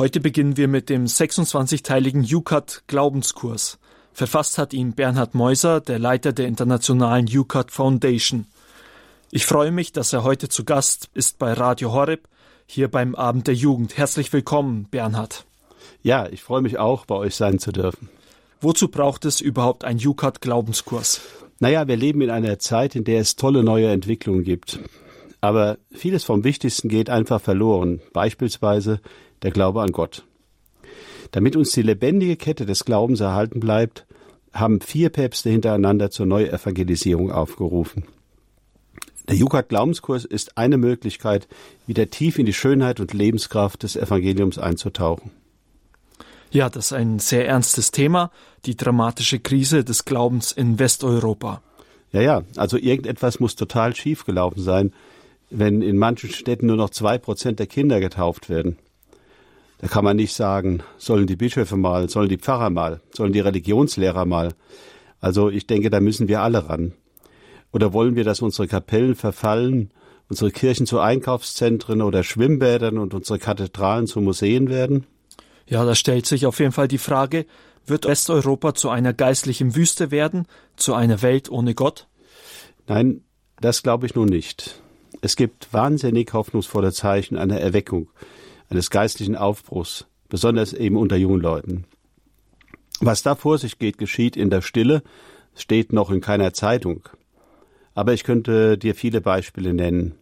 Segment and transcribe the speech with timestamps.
[0.00, 3.78] Heute beginnen wir mit dem 26-teiligen UCAT Glaubenskurs.
[4.14, 8.46] Verfasst hat ihn Bernhard Meuser, der Leiter der internationalen UCAT Foundation.
[9.30, 12.28] Ich freue mich, dass er heute zu Gast ist bei Radio Horeb,
[12.64, 13.98] hier beim Abend der Jugend.
[13.98, 15.44] Herzlich willkommen, Bernhard.
[16.02, 18.08] Ja, ich freue mich auch, bei euch sein zu dürfen.
[18.62, 21.20] Wozu braucht es überhaupt einen UCAT Glaubenskurs?
[21.58, 24.80] Naja, wir leben in einer Zeit, in der es tolle neue Entwicklungen gibt.
[25.42, 28.00] Aber vieles vom Wichtigsten geht einfach verloren.
[28.14, 29.00] Beispielsweise
[29.42, 30.24] der Glaube an Gott.
[31.32, 34.06] Damit uns die lebendige Kette des Glaubens erhalten bleibt,
[34.52, 38.04] haben vier Päpste hintereinander zur Neuevangelisierung aufgerufen.
[39.28, 41.46] Der Jukat Glaubenskurs ist eine Möglichkeit,
[41.86, 45.30] wieder tief in die Schönheit und Lebenskraft des Evangeliums einzutauchen.
[46.50, 48.32] Ja, das ist ein sehr ernstes Thema,
[48.66, 51.62] die dramatische Krise des Glaubens in Westeuropa.
[52.12, 54.92] Ja, ja, also irgendetwas muss total schief gelaufen sein,
[55.48, 58.78] wenn in manchen Städten nur noch zwei Prozent der Kinder getauft werden.
[59.80, 63.40] Da kann man nicht sagen, sollen die Bischöfe mal, sollen die Pfarrer mal, sollen die
[63.40, 64.52] Religionslehrer mal.
[65.20, 66.92] Also ich denke, da müssen wir alle ran.
[67.72, 69.90] Oder wollen wir, dass unsere Kapellen verfallen,
[70.28, 75.06] unsere Kirchen zu Einkaufszentren oder Schwimmbädern und unsere Kathedralen zu Museen werden?
[75.66, 77.46] Ja, da stellt sich auf jeden Fall die Frage,
[77.86, 82.06] wird Westeuropa zu einer geistlichen Wüste werden, zu einer Welt ohne Gott?
[82.86, 83.22] Nein,
[83.60, 84.82] das glaube ich nun nicht.
[85.22, 88.08] Es gibt wahnsinnig hoffnungsvolle Zeichen einer Erweckung
[88.70, 91.84] eines geistlichen Aufbruchs, besonders eben unter jungen Leuten.
[93.00, 95.02] Was da vor sich geht, geschieht in der Stille,
[95.54, 97.08] steht noch in keiner Zeitung.
[97.94, 100.14] Aber ich könnte dir viele Beispiele nennen.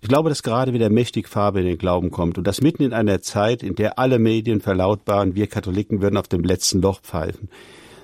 [0.00, 2.92] Ich glaube, dass gerade wieder mächtig Farbe in den Glauben kommt und das mitten in
[2.92, 7.48] einer Zeit, in der alle Medien verlautbaren, wir Katholiken würden auf dem letzten Loch pfeifen.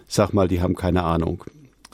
[0.08, 1.44] Sag mal, die haben keine Ahnung.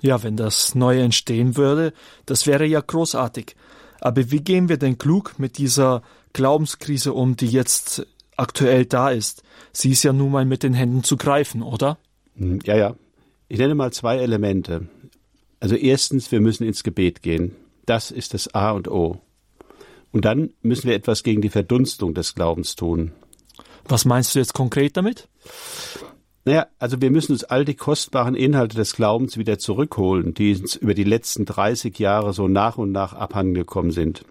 [0.01, 1.93] Ja, wenn das Neue entstehen würde,
[2.25, 3.57] das wäre ja großartig.
[4.01, 9.43] Aber wie gehen wir denn klug mit dieser Glaubenskrise um, die jetzt aktuell da ist?
[9.73, 11.99] Sie ist ja nun mal mit den Händen zu greifen, oder?
[12.37, 12.97] Hm, ja, ja.
[13.49, 14.89] Ich nenne mal zwei Elemente.
[15.61, 17.57] Also erstens, wir müssen ins Gebet gehen.
[17.87, 19.21] Das ist das A und O.
[20.13, 23.13] Und dann müssen wir etwas gegen die Verdunstung des Glaubens tun.
[23.87, 25.29] Was meinst du jetzt konkret damit?
[26.45, 30.77] Naja, also wir müssen uns all die kostbaren Inhalte des Glaubens wieder zurückholen, die uns
[30.77, 34.25] über die letzten 30 Jahre so nach und nach abhandengekommen sind.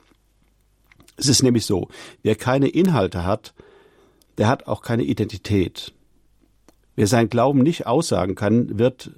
[1.17, 1.89] Es ist nämlich so,
[2.23, 3.53] wer keine Inhalte hat,
[4.37, 5.93] der hat auch keine Identität.
[6.95, 9.11] Wer seinen Glauben nicht aussagen kann, wird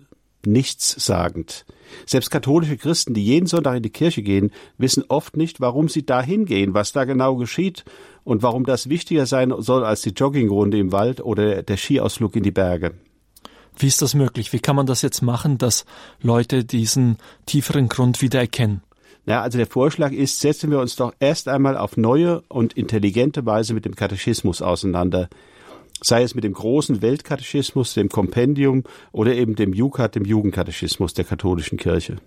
[0.45, 1.65] nichtssagend.
[2.05, 6.05] Selbst katholische Christen, die jeden Sonntag in die Kirche gehen, wissen oft nicht, warum sie
[6.05, 7.83] da hingehen, was da genau geschieht
[8.23, 12.43] und warum das wichtiger sein soll als die Joggingrunde im Wald oder der Skiausflug in
[12.43, 12.93] die Berge.
[13.77, 14.53] Wie ist das möglich?
[14.53, 15.85] Wie kann man das jetzt machen, dass
[16.21, 18.81] Leute diesen tieferen Grund wieder erkennen?
[19.29, 23.45] Ja, also der Vorschlag ist, setzen wir uns doch erst einmal auf neue und intelligente
[23.45, 25.29] Weise mit dem Katechismus auseinander
[26.01, 31.25] sei es mit dem großen Weltkatechismus, dem Kompendium oder eben dem Jukat, dem Jugendkatechismus der
[31.25, 32.17] katholischen Kirche.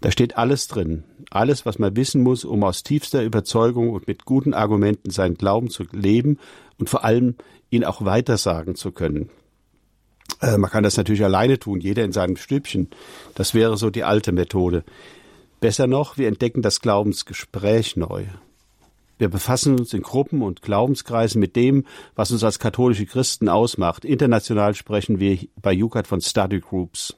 [0.00, 4.24] Da steht alles drin, alles, was man wissen muss, um aus tiefster Überzeugung und mit
[4.24, 6.38] guten Argumenten seinen Glauben zu leben
[6.78, 7.36] und vor allem
[7.70, 9.30] ihn auch weitersagen zu können.
[10.40, 12.90] Äh, man kann das natürlich alleine tun, jeder in seinem Stübchen.
[13.34, 14.84] Das wäre so die alte Methode.
[15.64, 18.26] Besser noch, wir entdecken das Glaubensgespräch neu.
[19.16, 24.04] Wir befassen uns in Gruppen und Glaubenskreisen mit dem, was uns als katholische Christen ausmacht.
[24.04, 27.16] International sprechen wir bei Jukat von Study Groups.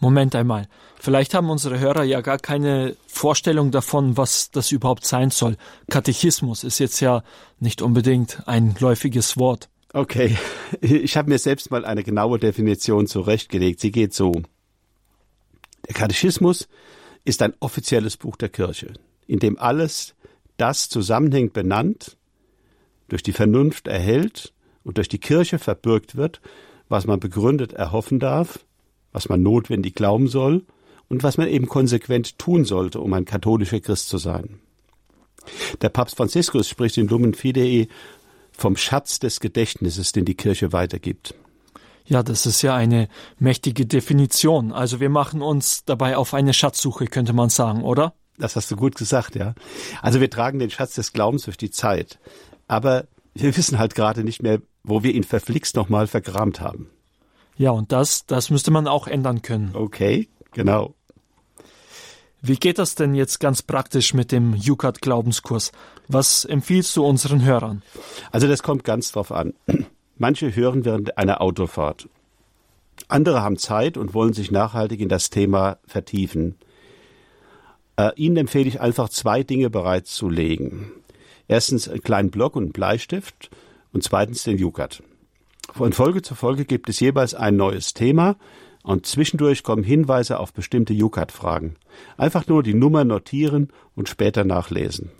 [0.00, 0.66] Moment einmal.
[0.98, 5.56] Vielleicht haben unsere Hörer ja gar keine Vorstellung davon, was das überhaupt sein soll.
[5.88, 7.22] Katechismus ist jetzt ja
[7.60, 9.68] nicht unbedingt ein läufiges Wort.
[9.92, 10.36] Okay,
[10.80, 13.78] ich habe mir selbst mal eine genaue Definition zurechtgelegt.
[13.78, 14.32] Sie geht so.
[15.86, 16.66] Der Katechismus
[17.24, 18.92] ist ein offizielles Buch der Kirche,
[19.26, 20.14] in dem alles
[20.56, 22.16] das zusammenhängend benannt,
[23.08, 24.52] durch die Vernunft erhält
[24.82, 26.40] und durch die Kirche verbürgt wird,
[26.88, 28.60] was man begründet erhoffen darf,
[29.12, 30.64] was man notwendig glauben soll
[31.08, 34.60] und was man eben konsequent tun sollte, um ein katholischer Christ zu sein.
[35.82, 37.88] Der Papst Franziskus spricht in Lumen Fidei
[38.52, 41.34] vom Schatz des Gedächtnisses, den die Kirche weitergibt.
[42.06, 43.08] Ja, das ist ja eine
[43.38, 44.72] mächtige Definition.
[44.72, 48.14] Also wir machen uns dabei auf eine Schatzsuche, könnte man sagen, oder?
[48.36, 49.54] Das hast du gut gesagt, ja.
[50.02, 52.18] Also wir tragen den Schatz des Glaubens durch die Zeit.
[52.66, 56.90] Aber wir wissen halt gerade nicht mehr, wo wir ihn verflixt nochmal vergramt haben.
[57.56, 59.70] Ja, und das, das müsste man auch ändern können.
[59.74, 60.94] Okay, genau.
[62.42, 65.72] Wie geht das denn jetzt ganz praktisch mit dem Jukat Glaubenskurs?
[66.08, 67.82] Was empfiehlst du unseren Hörern?
[68.32, 69.54] Also das kommt ganz drauf an.
[70.16, 72.08] Manche hören während einer Autofahrt.
[73.08, 76.56] Andere haben Zeit und wollen sich nachhaltig in das Thema vertiefen.
[77.96, 80.92] Äh, Ihnen empfehle ich einfach zwei Dinge bereitzulegen.
[81.48, 83.50] Erstens einen kleinen Block und einen Bleistift
[83.92, 85.02] und zweitens den Jukat.
[85.72, 88.36] Von Folge zu Folge gibt es jeweils ein neues Thema
[88.82, 91.76] und zwischendurch kommen Hinweise auf bestimmte Jukat-Fragen.
[92.16, 95.10] Einfach nur die Nummer notieren und später nachlesen.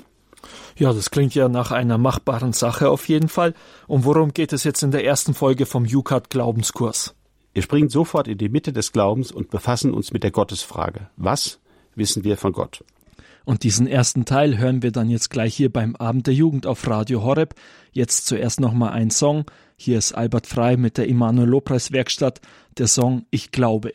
[0.76, 3.54] Ja, das klingt ja nach einer machbaren Sache auf jeden Fall.
[3.86, 7.14] Und worum geht es jetzt in der ersten Folge vom Jukat Glaubenskurs?
[7.52, 11.08] Wir springen sofort in die Mitte des Glaubens und befassen uns mit der Gottesfrage.
[11.16, 11.60] Was
[11.94, 12.82] wissen wir von Gott?
[13.44, 16.86] Und diesen ersten Teil hören wir dann jetzt gleich hier beim Abend der Jugend auf
[16.88, 17.54] Radio Horeb.
[17.92, 19.44] Jetzt zuerst nochmal ein Song.
[19.76, 22.40] Hier ist Albert Frei mit der Immanuel Lobpreis Werkstatt.
[22.78, 23.92] Der Song Ich glaube.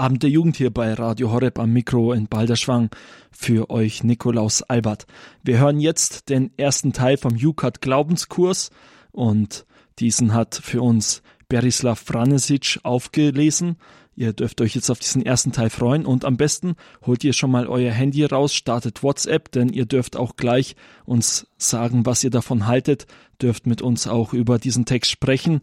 [0.00, 2.88] Abend der Jugend hier bei Radio Horeb am Mikro in Balderschwang
[3.30, 5.06] für euch Nikolaus Albert.
[5.42, 8.70] Wir hören jetzt den ersten Teil vom Jukat Glaubenskurs
[9.12, 9.66] und
[9.98, 11.20] diesen hat für uns
[11.50, 13.76] Berislav Franesic aufgelesen.
[14.16, 17.50] Ihr dürft euch jetzt auf diesen ersten Teil freuen und am besten holt ihr schon
[17.50, 22.30] mal euer Handy raus, startet WhatsApp, denn ihr dürft auch gleich uns sagen, was ihr
[22.30, 23.06] davon haltet,
[23.42, 25.60] dürft mit uns auch über diesen Text sprechen.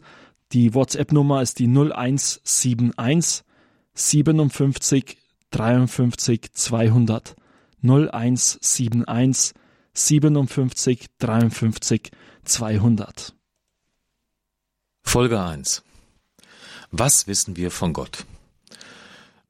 [0.52, 3.47] Die WhatsApp-Nummer ist die 0171
[3.98, 5.18] 57
[5.50, 7.34] 53 200
[7.82, 9.54] 0171
[9.92, 12.10] 57 53
[12.44, 13.34] 200.
[15.02, 15.82] Folge 1
[16.92, 18.24] Was wissen wir von Gott?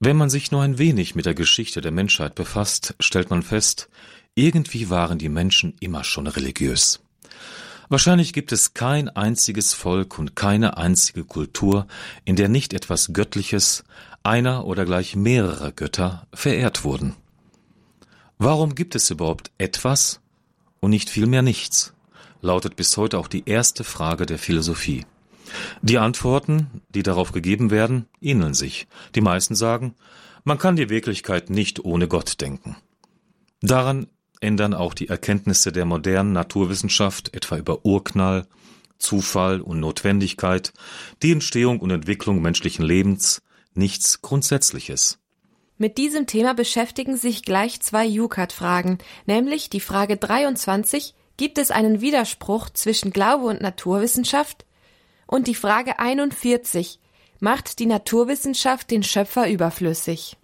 [0.01, 3.91] Wenn man sich nur ein wenig mit der Geschichte der Menschheit befasst, stellt man fest,
[4.35, 7.01] irgendwie waren die Menschen immer schon religiös.
[7.91, 11.87] Wahrscheinlich gibt es kein einziges Volk und keine einzige Kultur,
[12.27, 13.83] in der nicht etwas Göttliches,
[14.29, 17.17] einer oder gleich mehrere Götter verehrt wurden.
[18.37, 20.21] Warum gibt es überhaupt etwas
[20.81, 21.95] und nicht vielmehr nichts?
[22.41, 25.05] lautet bis heute auch die erste Frage der Philosophie.
[25.83, 28.87] Die Antworten, die darauf gegeben werden, ähneln sich.
[29.17, 29.95] Die meisten sagen,
[30.45, 32.77] man kann die Wirklichkeit nicht ohne Gott denken.
[33.61, 34.07] Daran
[34.41, 38.47] ändern auch die Erkenntnisse der modernen Naturwissenschaft, etwa über Urknall,
[38.99, 40.73] Zufall und Notwendigkeit,
[41.23, 43.43] die Entstehung und Entwicklung menschlichen Lebens,
[43.79, 45.19] nichts Grundsätzliches.
[45.79, 52.01] Mit diesem Thema beschäftigen sich gleich zwei Jukat-Fragen, nämlich die Frage 23, gibt es einen
[52.01, 54.67] Widerspruch zwischen Glaube und Naturwissenschaft?
[55.27, 56.99] Und die Frage 41,
[57.39, 60.37] macht die Naturwissenschaft den Schöpfer überflüssig?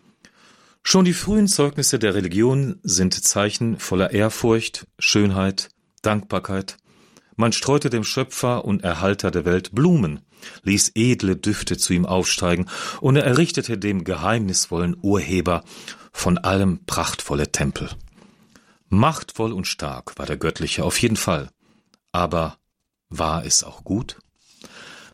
[0.85, 5.71] Schon die frühen Zeugnisse der Religion sind Zeichen voller Ehrfurcht, Schönheit,
[6.03, 6.77] Dankbarkeit.
[7.37, 10.21] Man streute dem Schöpfer und Erhalter der Welt Blumen,
[10.63, 12.67] ließ edle Düfte zu ihm aufsteigen
[13.01, 15.65] und er errichtete dem geheimnisvollen Urheber
[16.13, 17.91] von allem prachtvolle Tempel.
[18.89, 21.51] Machtvoll und stark war der Göttliche auf jeden Fall.
[22.13, 22.59] Aber
[23.09, 24.19] war es auch gut?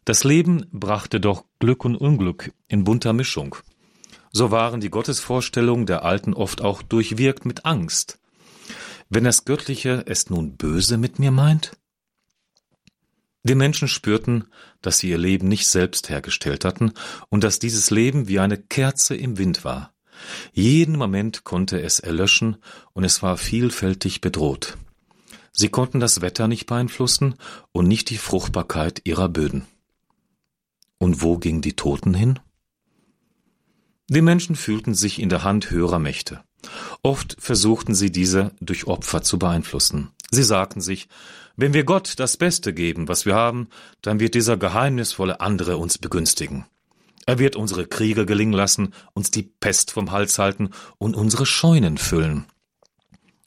[0.05, 3.57] Das Leben brachte doch Glück und Unglück in bunter Mischung.
[4.33, 8.19] So waren die Gottesvorstellungen der Alten oft auch durchwirkt mit Angst.
[9.09, 11.73] Wenn das Göttliche es nun böse mit mir meint?
[13.43, 14.45] Die Menschen spürten,
[14.83, 16.93] dass sie ihr Leben nicht selbst hergestellt hatten
[17.31, 19.95] und dass dieses Leben wie eine Kerze im Wind war.
[20.53, 22.57] Jeden Moment konnte es erlöschen
[22.93, 24.77] und es war vielfältig bedroht.
[25.53, 27.35] Sie konnten das Wetter nicht beeinflussen
[27.73, 29.67] und nicht die Fruchtbarkeit ihrer Böden.
[30.99, 32.39] Und wo gingen die Toten hin?
[34.09, 36.43] Die Menschen fühlten sich in der Hand höherer Mächte.
[37.03, 40.11] Oft versuchten sie diese durch Opfer zu beeinflussen.
[40.31, 41.09] Sie sagten sich,
[41.57, 43.69] wenn wir Gott das Beste geben, was wir haben,
[44.01, 46.67] dann wird dieser geheimnisvolle andere uns begünstigen.
[47.27, 51.99] Er wird unsere Kriege gelingen lassen, uns die Pest vom Hals halten und unsere Scheunen
[51.99, 52.47] füllen.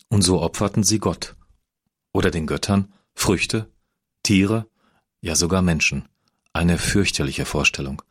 [0.10, 1.36] Und so opferten sie Gott
[2.12, 3.70] oder den Göttern Früchte,
[4.22, 4.68] Tiere,
[5.22, 6.08] ja sogar Menschen.
[6.54, 8.02] Eine fürchterliche Vorstellung.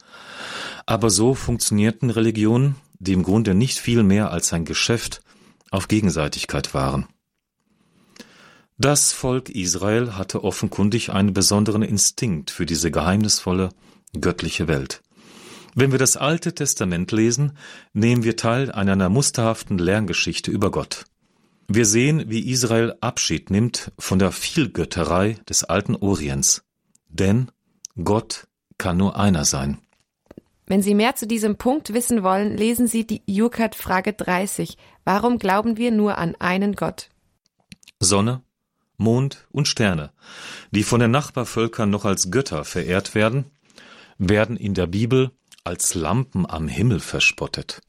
[0.85, 5.23] Aber so funktionierten Religionen, die im Grunde nicht viel mehr als ein Geschäft
[5.71, 7.07] auf Gegenseitigkeit waren.
[8.83, 13.69] Das Volk Israel hatte offenkundig einen besonderen Instinkt für diese geheimnisvolle,
[14.21, 15.03] göttliche Welt.
[15.77, 17.57] Wenn wir das Alte Testament lesen,
[17.93, 21.05] nehmen wir teil an einer musterhaften Lerngeschichte über Gott.
[21.69, 26.65] Wir sehen, wie Israel Abschied nimmt von der Vielgötterei des alten Orients.
[27.07, 27.53] Denn
[28.03, 28.49] Gott
[28.79, 29.79] kann nur einer sein.
[30.67, 34.77] Wenn Sie mehr zu diesem Punkt wissen wollen, lesen Sie die Jukat Frage 30.
[35.05, 37.11] Warum glauben wir nur an einen Gott?
[38.01, 38.43] Sonne,
[39.03, 40.13] Mond und Sterne,
[40.71, 43.51] die von den Nachbarvölkern noch als Götter verehrt werden,
[44.19, 45.31] werden in der Bibel
[45.65, 47.83] als Lampen am Himmel verspottet.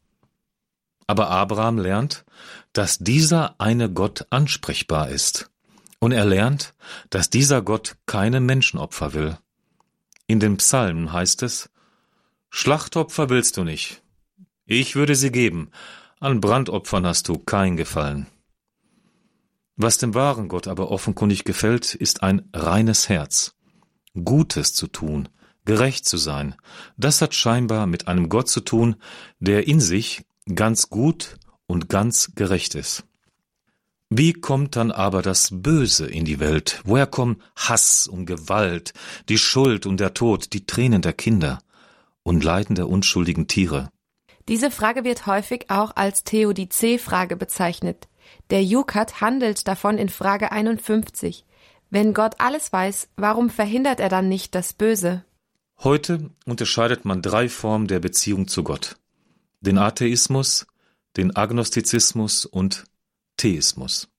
[1.08, 2.26] Aber Abraham lernt,
[2.72, 5.50] dass dieser eine Gott ansprechbar ist.
[6.00, 6.74] Und er lernt,
[7.10, 9.38] dass dieser Gott keine Menschenopfer will.
[10.28, 11.70] In den Psalmen heißt es,
[12.50, 14.02] Schlachtopfer willst du nicht.
[14.66, 15.72] Ich würde sie geben.
[16.20, 18.28] An Brandopfern hast du kein Gefallen.
[19.76, 23.56] Was dem wahren Gott aber offenkundig gefällt, ist ein reines Herz.
[24.14, 25.30] Gutes zu tun,
[25.66, 26.56] gerecht zu sein,
[26.98, 28.96] das hat scheinbar mit einem Gott zu tun,
[29.40, 33.06] der in sich ganz gut und ganz gerecht ist.
[34.10, 36.82] Wie kommt dann aber das Böse in die Welt?
[36.86, 38.94] Woher kommen Hass und Gewalt,
[39.28, 41.58] die Schuld und der Tod, die Tränen der Kinder
[42.22, 43.90] und Leiden der unschuldigen Tiere?
[44.48, 48.08] Diese Frage wird häufig auch als Theodizee-Frage bezeichnet.
[48.50, 51.46] Der Jukat handelt davon in Frage 51.
[51.90, 55.24] Wenn Gott alles weiß, warum verhindert er dann nicht das Böse?
[55.84, 58.98] Heute unterscheidet man drei Formen der Beziehung zu Gott.
[59.62, 60.66] Den Atheismus,
[61.18, 62.86] den Agnostizismus und
[63.38, 64.10] Theismus.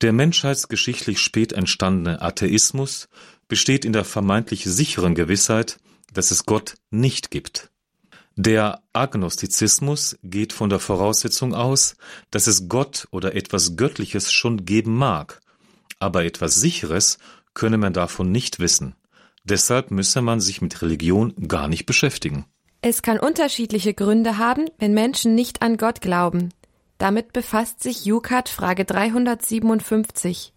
[0.00, 3.08] Der menschheitsgeschichtlich spät entstandene Atheismus
[3.48, 5.78] besteht in der vermeintlich sicheren Gewissheit,
[6.12, 7.70] dass es Gott nicht gibt.
[8.36, 11.96] Der Agnostizismus geht von der Voraussetzung aus,
[12.30, 15.40] dass es Gott oder etwas Göttliches schon geben mag,
[16.00, 17.18] aber etwas Sicheres
[17.54, 18.96] könne man davon nicht wissen.
[19.44, 22.46] Deshalb müsse man sich mit Religion gar nicht beschäftigen.
[22.80, 26.52] Es kann unterschiedliche Gründe haben, wenn Menschen nicht an Gott glauben.
[26.98, 30.52] Damit befasst sich Jukat Frage 357.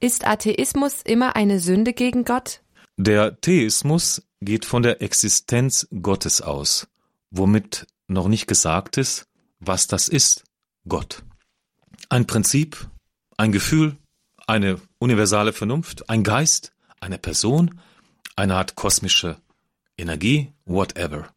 [0.00, 2.62] Ist Atheismus immer eine Sünde gegen Gott?
[2.96, 6.88] Der Theismus geht von der Existenz Gottes aus,
[7.32, 9.26] womit noch nicht gesagt ist,
[9.58, 10.44] was das ist,
[10.86, 11.24] Gott.
[12.08, 12.88] Ein Prinzip,
[13.36, 13.96] ein Gefühl,
[14.46, 17.80] eine universale Vernunft, ein Geist, eine Person,
[18.36, 19.36] eine Art kosmische
[19.96, 21.28] Energie, whatever.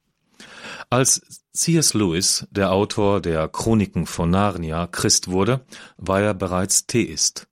[0.89, 1.21] Als
[1.53, 1.93] C.S.
[1.93, 5.65] Lewis, der Autor der Chroniken von Narnia, Christ wurde,
[5.97, 7.47] war er bereits Theist.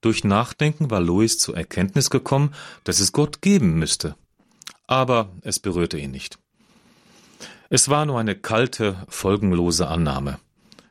[0.00, 4.16] Durch Nachdenken war Lewis zur Erkenntnis gekommen, dass es Gott geben müsste.
[4.86, 6.39] Aber es berührte ihn nicht.
[7.72, 10.40] Es war nur eine kalte, folgenlose Annahme.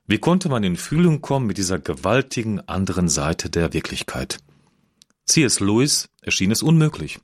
[0.07, 4.39] Wie konnte man in Fühlung kommen mit dieser gewaltigen anderen Seite der Wirklichkeit?
[5.25, 5.59] C.S.
[5.59, 7.19] Lewis erschien es unmöglich.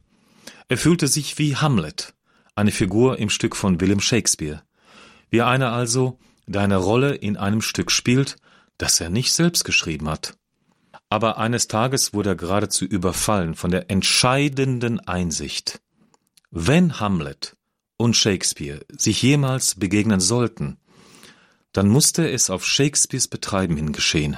[0.68, 2.14] Er fühlte sich wie Hamlet,
[2.56, 4.62] eine Figur im Stück von William Shakespeare.
[5.30, 8.36] Wie einer also, der eine Rolle in einem Stück spielt,
[8.78, 10.38] das er nicht selbst geschrieben hat.
[11.08, 15.82] Aber eines Tages wurde er geradezu überfallen von der entscheidenden Einsicht.
[16.52, 17.56] Wenn Hamlet
[17.98, 20.78] und Shakespeare sich jemals begegnen sollten,
[21.72, 24.38] dann musste es auf Shakespeares Betreiben hin geschehen.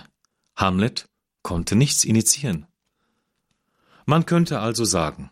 [0.56, 1.08] Hamlet
[1.44, 2.66] konnte nichts initiieren.
[4.06, 5.30] Man könnte also sagen,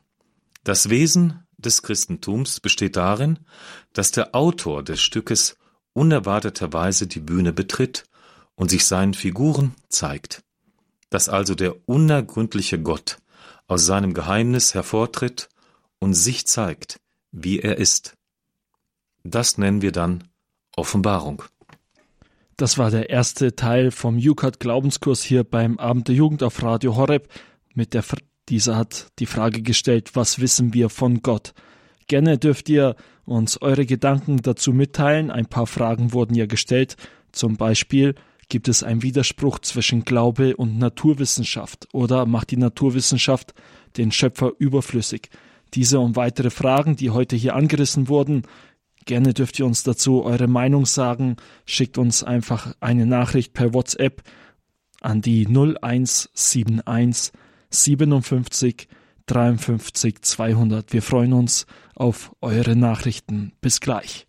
[0.64, 3.40] das Wesen des Christentums besteht darin,
[3.94, 5.58] dass der Autor des Stückes
[5.94, 8.04] unerwarteterweise die Bühne betritt
[8.56, 10.44] und sich seinen Figuren zeigt,
[11.10, 13.18] dass also der unergründliche Gott
[13.68, 15.50] aus seinem Geheimnis hervortritt
[16.00, 17.00] und sich zeigt,
[17.36, 18.16] wie er ist.
[19.24, 20.24] Das nennen wir dann
[20.76, 21.44] Offenbarung.
[22.58, 26.96] Das war der erste Teil vom UCAT Glaubenskurs hier beim Abend der Jugend auf Radio
[26.96, 27.28] Horeb
[27.74, 28.04] mit der
[28.48, 31.54] dieser hat die Frage gestellt, was wissen wir von Gott?
[32.08, 35.32] Gerne dürft ihr uns eure Gedanken dazu mitteilen.
[35.32, 36.96] Ein paar Fragen wurden ja gestellt.
[37.32, 38.14] Zum Beispiel,
[38.48, 43.56] gibt es einen Widerspruch zwischen Glaube und Naturwissenschaft oder macht die Naturwissenschaft
[43.98, 45.30] den Schöpfer überflüssig?
[45.74, 48.44] Diese und weitere Fragen, die heute hier angerissen wurden,
[49.06, 51.36] gerne dürft ihr uns dazu eure Meinung sagen.
[51.66, 54.24] Schickt uns einfach eine Nachricht per WhatsApp
[55.02, 57.32] an die 0171
[57.70, 58.88] 57
[59.28, 60.94] 53 200.
[60.94, 63.54] Wir freuen uns auf eure Nachrichten.
[63.62, 64.28] Bis gleich.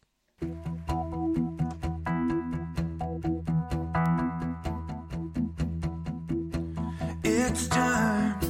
[7.23, 8.46] It's time.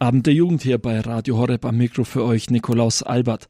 [0.00, 3.48] Abend der Jugend hier bei Radio Horeb am Mikro für euch Nikolaus Albert.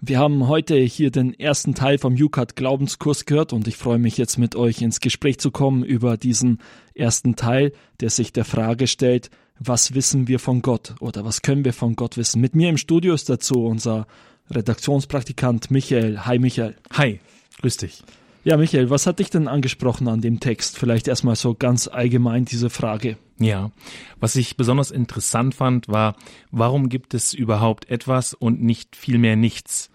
[0.00, 4.18] Wir haben heute hier den ersten Teil vom UCAT Glaubenskurs gehört und ich freue mich
[4.18, 6.58] jetzt mit euch ins Gespräch zu kommen über diesen
[6.96, 7.70] ersten Teil,
[8.00, 11.94] der sich der Frage stellt, was wissen wir von Gott oder was können wir von
[11.94, 12.40] Gott wissen?
[12.40, 14.08] Mit mir im Studio ist dazu unser
[14.50, 16.26] Redaktionspraktikant Michael.
[16.26, 16.74] Hi Michael.
[16.94, 17.20] Hi,
[17.60, 18.02] grüß dich.
[18.42, 20.76] Ja, Michael, was hat dich denn angesprochen an dem Text?
[20.76, 23.16] Vielleicht erstmal so ganz allgemein diese Frage.
[23.38, 23.72] Ja,
[24.20, 26.16] was ich besonders interessant fand, war,
[26.50, 29.90] warum gibt es überhaupt etwas und nicht viel mehr nichts?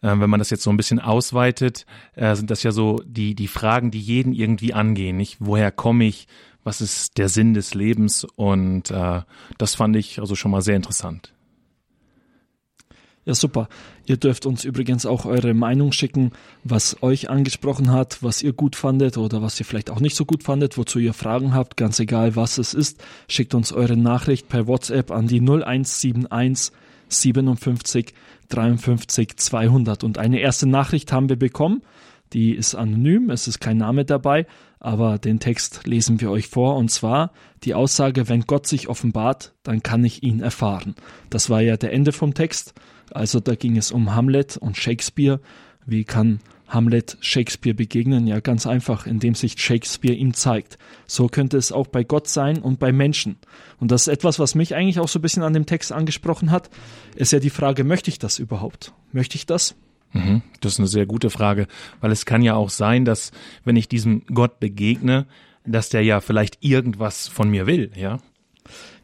[0.00, 3.34] Äh, wenn man das jetzt so ein bisschen ausweitet, äh, sind das ja so die,
[3.34, 5.16] die Fragen, die jeden irgendwie angehen.
[5.16, 5.38] Nicht?
[5.40, 6.28] Woher komme ich?
[6.62, 8.24] Was ist der Sinn des Lebens?
[8.36, 9.22] Und äh,
[9.58, 11.33] das fand ich also schon mal sehr interessant.
[13.26, 13.68] Ja, super.
[14.04, 18.76] Ihr dürft uns übrigens auch eure Meinung schicken, was euch angesprochen hat, was ihr gut
[18.76, 21.98] fandet oder was ihr vielleicht auch nicht so gut fandet, wozu ihr Fragen habt, ganz
[22.00, 23.02] egal was es ist.
[23.26, 26.72] Schickt uns eure Nachricht per WhatsApp an die 0171
[27.08, 28.14] 57
[28.48, 30.04] 53 200.
[30.04, 31.82] Und eine erste Nachricht haben wir bekommen.
[32.34, 34.46] Die ist anonym, es ist kein Name dabei,
[34.80, 39.54] aber den Text lesen wir euch vor und zwar die Aussage, wenn Gott sich offenbart,
[39.62, 40.94] dann kann ich ihn erfahren.
[41.30, 42.74] Das war ja der Ende vom Text.
[43.12, 45.40] Also da ging es um Hamlet und Shakespeare.
[45.86, 48.26] Wie kann Hamlet Shakespeare begegnen?
[48.26, 50.78] Ja, ganz einfach, indem sich Shakespeare ihm zeigt.
[51.06, 53.36] So könnte es auch bei Gott sein und bei Menschen.
[53.78, 56.50] Und das ist etwas, was mich eigentlich auch so ein bisschen an dem Text angesprochen
[56.50, 56.70] hat,
[57.16, 58.92] ist ja die Frage, möchte ich das überhaupt?
[59.12, 59.74] Möchte ich das?
[60.12, 61.66] Mhm, das ist eine sehr gute Frage,
[62.00, 63.32] weil es kann ja auch sein, dass
[63.64, 65.26] wenn ich diesem Gott begegne,
[65.66, 68.18] dass der ja vielleicht irgendwas von mir will, ja?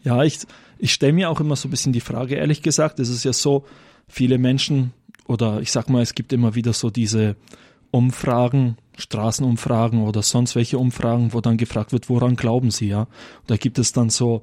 [0.03, 0.39] Ja, ich,
[0.79, 3.33] ich stelle mir auch immer so ein bisschen die Frage, ehrlich gesagt, es ist ja
[3.33, 3.67] so,
[4.11, 4.93] viele Menschen
[5.27, 7.37] oder ich sag mal, es gibt immer wieder so diese
[7.91, 13.03] Umfragen, Straßenumfragen oder sonst welche Umfragen, wo dann gefragt wird, woran glauben Sie, ja?
[13.03, 14.43] Und da gibt es dann so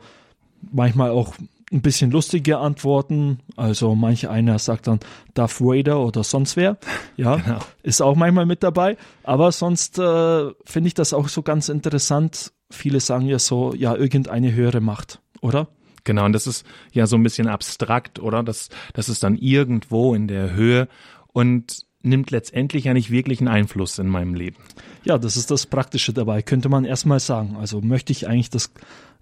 [0.71, 1.35] manchmal auch
[1.71, 3.39] ein bisschen lustige Antworten.
[3.55, 4.99] Also manch einer sagt dann
[5.33, 6.77] Darth Vader oder sonst wer.
[7.17, 7.59] Ja, genau.
[7.83, 8.97] ist auch manchmal mit dabei.
[9.23, 12.53] Aber sonst äh, finde ich das auch so ganz interessant.
[12.69, 15.67] Viele sagen ja so, ja, irgendeine höhere Macht, oder?
[16.07, 18.41] Genau, und das ist ja so ein bisschen abstrakt, oder?
[18.41, 20.87] Das, das ist dann irgendwo in der Höhe
[21.33, 24.55] und nimmt letztendlich ja nicht wirklich einen Einfluss in meinem Leben.
[25.03, 27.57] Ja, das ist das Praktische dabei, könnte man erstmal sagen.
[27.57, 28.71] Also möchte ich eigentlich, dass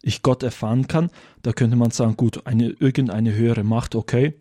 [0.04, 1.10] ich Gott erfahren kann,
[1.42, 4.36] da könnte man sagen, gut, eine, irgendeine höhere Macht, okay,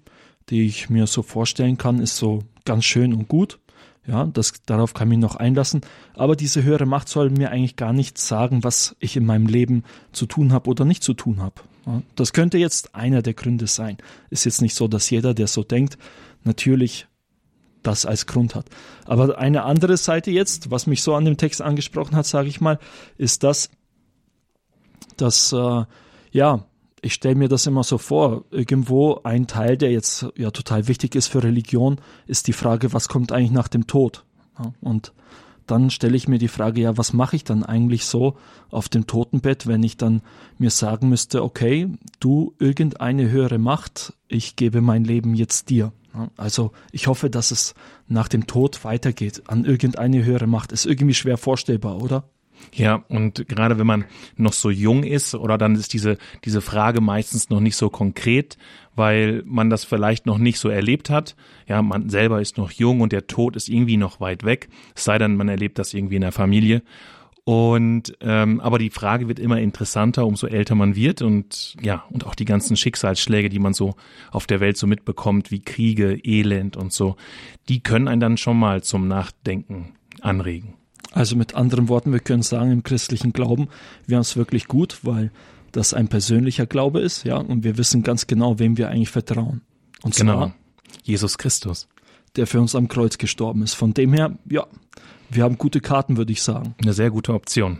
[0.51, 3.59] die ich mir so vorstellen kann, ist so ganz schön und gut.
[4.07, 5.81] Ja, das, darauf kann ich mich noch einlassen.
[6.15, 9.83] Aber diese höhere Macht soll mir eigentlich gar nicht sagen, was ich in meinem Leben
[10.13, 11.63] zu tun habe oder nicht zu tun habe.
[12.15, 13.99] Das könnte jetzt einer der Gründe sein.
[14.31, 15.99] Ist jetzt nicht so, dass jeder, der so denkt,
[16.43, 17.07] natürlich
[17.83, 18.67] das als Grund hat.
[19.05, 22.61] Aber eine andere Seite jetzt, was mich so an dem Text angesprochen hat, sage ich
[22.61, 22.79] mal,
[23.19, 23.71] ist das,
[25.17, 25.85] dass äh,
[26.33, 26.67] ja,
[27.03, 31.15] ich stelle mir das immer so vor, irgendwo ein Teil, der jetzt ja total wichtig
[31.15, 34.25] ist für Religion, ist die Frage, was kommt eigentlich nach dem Tod?
[34.81, 35.13] Und
[35.67, 38.37] dann stelle ich mir die Frage, ja, was mache ich dann eigentlich so
[38.71, 40.23] auf dem Totenbett, wenn ich dann
[40.59, 41.89] mir sagen müsste, okay,
[42.21, 45.93] du irgendeine höhere Macht, ich gebe mein Leben jetzt dir.
[46.37, 47.75] Also ich hoffe, dass es
[48.07, 50.73] nach dem Tod weitergeht an irgendeine höhere Macht.
[50.73, 52.25] Ist irgendwie schwer vorstellbar, oder?
[52.73, 54.05] Ja, und gerade wenn man
[54.37, 58.57] noch so jung ist oder dann ist diese, diese Frage meistens noch nicht so konkret,
[58.97, 61.37] weil man das vielleicht noch nicht so erlebt hat.
[61.67, 64.69] Ja, man selber ist noch jung und der Tod ist irgendwie noch weit weg.
[64.95, 66.83] Es sei denn, man erlebt das irgendwie in der Familie.
[67.45, 72.27] Und ähm, aber die Frage wird immer interessanter, umso älter man wird und ja und
[72.27, 73.97] auch die ganzen Schicksalsschläge, die man so
[74.31, 77.17] auf der Welt so mitbekommt, wie Kriege, Elend und so,
[77.69, 80.75] die können einen dann schon mal zum Nachdenken anregen.
[81.13, 83.69] Also mit anderen Worten, wir können sagen, im christlichen Glauben,
[84.07, 85.31] wir haben es wirklich gut, weil
[85.75, 89.63] das ein persönlicher Glaube ist, ja, und wir wissen ganz genau, wem wir eigentlich vertrauen.
[90.03, 90.33] Und genau.
[90.35, 90.55] zwar
[91.03, 91.89] Jesus Christus.
[92.37, 93.75] Der für uns am Kreuz gestorben ist.
[93.75, 94.67] Von dem her, ja,
[95.31, 96.75] wir haben gute Karten, würde ich sagen.
[96.83, 97.79] Eine sehr gute Option.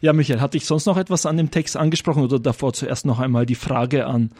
[0.00, 3.18] Ja, Michael, hatte ich sonst noch etwas an dem Text angesprochen oder davor zuerst noch
[3.20, 4.30] einmal die Frage an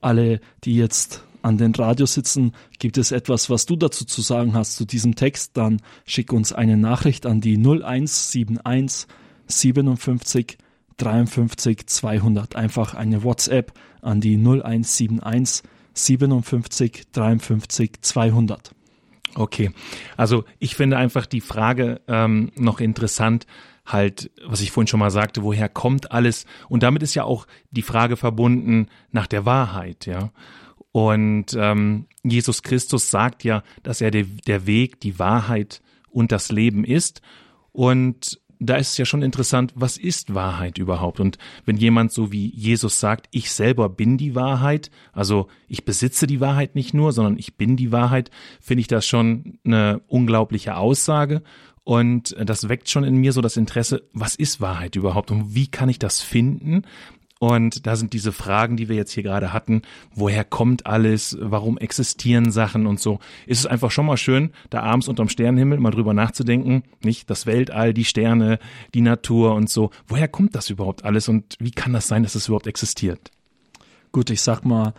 [0.00, 4.54] alle, die jetzt an den Radio sitzen, gibt es etwas, was du dazu zu sagen
[4.54, 9.06] hast zu diesem Text, dann schick uns eine Nachricht an die 0171
[9.46, 10.58] 57
[11.00, 12.56] 53 200.
[12.56, 15.62] Einfach eine WhatsApp an die 0171
[15.94, 18.74] 57 53 200.
[19.34, 19.70] Okay,
[20.16, 23.46] also ich finde einfach die Frage ähm, noch interessant,
[23.86, 26.46] halt, was ich vorhin schon mal sagte, woher kommt alles?
[26.68, 30.30] Und damit ist ja auch die Frage verbunden nach der Wahrheit, ja.
[30.92, 36.50] Und ähm, Jesus Christus sagt ja, dass er de, der Weg, die Wahrheit und das
[36.50, 37.22] Leben ist.
[37.72, 41.18] Und da ist es ja schon interessant, was ist Wahrheit überhaupt?
[41.18, 46.26] Und wenn jemand so wie Jesus sagt, ich selber bin die Wahrheit, also ich besitze
[46.26, 50.76] die Wahrheit nicht nur, sondern ich bin die Wahrheit, finde ich das schon eine unglaubliche
[50.76, 51.42] Aussage.
[51.84, 55.66] Und das weckt schon in mir so das Interesse, was ist Wahrheit überhaupt und wie
[55.66, 56.82] kann ich das finden?
[57.42, 59.80] Und da sind diese Fragen, die wir jetzt hier gerade hatten,
[60.14, 63.18] woher kommt alles, warum existieren Sachen und so.
[63.46, 67.46] Ist es einfach schon mal schön, da abends unterm Sternenhimmel mal drüber nachzudenken, nicht das
[67.46, 68.58] Weltall, die Sterne,
[68.92, 69.90] die Natur und so.
[70.06, 73.30] Woher kommt das überhaupt alles und wie kann das sein, dass es überhaupt existiert?
[74.12, 74.92] Gut, ich sag mal,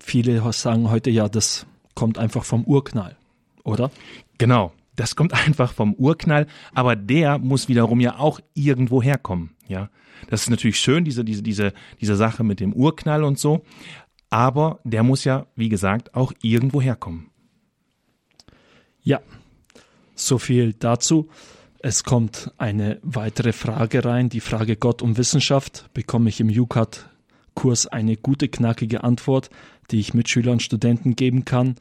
[0.00, 3.16] viele sagen heute ja, das kommt einfach vom Urknall,
[3.64, 3.90] oder?
[4.38, 4.72] Genau.
[4.96, 9.90] Das kommt einfach vom Urknall, aber der muss wiederum ja auch irgendwo herkommen, ja.
[10.28, 13.62] Das ist natürlich schön, diese, diese, diese, diese Sache mit dem Urknall und so.
[14.30, 17.30] Aber der muss ja, wie gesagt, auch irgendwo herkommen.
[19.02, 19.20] Ja,
[20.14, 21.28] so viel dazu.
[21.78, 25.88] Es kommt eine weitere Frage rein, die Frage Gott und Wissenschaft.
[25.94, 29.50] Bekomme ich im UCAT-Kurs eine gute, knackige Antwort,
[29.90, 31.76] die ich Mitschülern und Studenten geben kann?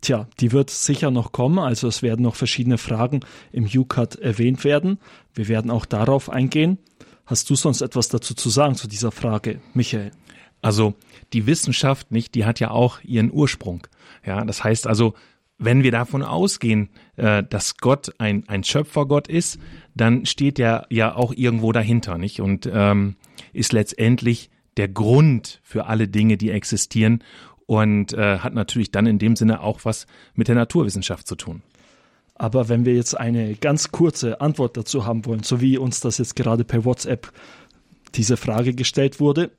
[0.00, 3.20] Tja, die wird sicher noch kommen, also es werden noch verschiedene Fragen
[3.52, 4.98] im UCAT erwähnt werden.
[5.34, 6.78] Wir werden auch darauf eingehen.
[7.26, 10.10] Hast du sonst etwas dazu zu sagen zu dieser Frage, Michael?
[10.62, 10.94] Also
[11.32, 13.86] die Wissenschaft nicht, die hat ja auch ihren Ursprung.
[14.24, 15.14] Ja, das heißt also,
[15.58, 19.60] wenn wir davon ausgehen, äh, dass Gott ein, ein Schöpfergott ist,
[19.94, 22.40] dann steht er ja auch irgendwo dahinter, nicht?
[22.40, 23.16] Und ähm,
[23.52, 27.22] ist letztendlich der Grund für alle Dinge, die existieren
[27.70, 31.62] und äh, hat natürlich dann in dem Sinne auch was mit der Naturwissenschaft zu tun.
[32.34, 36.18] Aber wenn wir jetzt eine ganz kurze Antwort dazu haben wollen, so wie uns das
[36.18, 37.30] jetzt gerade per WhatsApp
[38.16, 39.52] diese Frage gestellt wurde,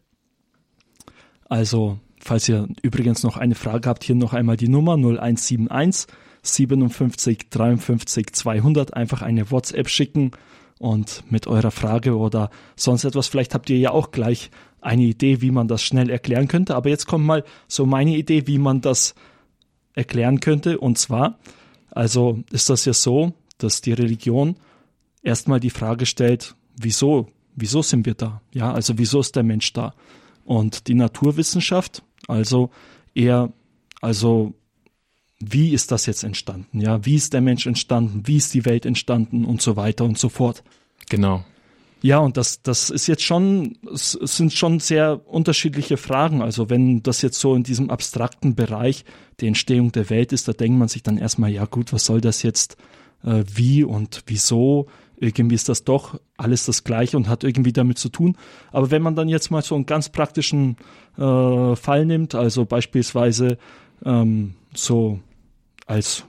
[1.48, 6.06] also Falls ihr übrigens noch eine Frage habt, hier noch einmal die Nummer 0171
[6.44, 8.94] 57 53 200.
[8.94, 10.30] Einfach eine WhatsApp schicken
[10.78, 13.28] und mit eurer Frage oder sonst etwas.
[13.28, 16.76] Vielleicht habt ihr ja auch gleich eine Idee, wie man das schnell erklären könnte.
[16.76, 19.16] Aber jetzt kommt mal so meine Idee, wie man das
[19.94, 20.80] erklären könnte.
[20.80, 21.40] Und zwar,
[21.92, 24.56] also ist das ja so, dass die Religion
[25.22, 28.42] erstmal die Frage stellt, wieso, wieso sind wir da?
[28.54, 29.94] Ja, also wieso ist der Mensch da?
[30.44, 32.70] Und die Naturwissenschaft also
[33.14, 33.52] eher,
[34.02, 34.54] also
[35.40, 36.80] wie ist das jetzt entstanden?
[36.82, 38.24] Ja, wie ist der Mensch entstanden?
[38.26, 40.64] Wie ist die Welt entstanden und so weiter und so fort.
[41.10, 41.44] Genau.
[42.04, 46.42] Ja, und das, das ist jetzt schon, es sind schon sehr unterschiedliche Fragen.
[46.42, 49.06] Also wenn das jetzt so in diesem abstrakten Bereich
[49.40, 52.20] die Entstehung der Welt ist, da denkt man sich dann erstmal, ja gut, was soll
[52.20, 52.78] das jetzt,
[53.24, 54.88] äh, wie und wieso?
[55.18, 58.36] Irgendwie ist das doch alles das Gleiche und hat irgendwie damit zu tun.
[58.72, 60.78] Aber wenn man dann jetzt mal so einen ganz praktischen
[61.20, 63.60] äh, Fall nimmt, also beispielsweise
[64.04, 65.20] ähm, so
[65.86, 66.26] als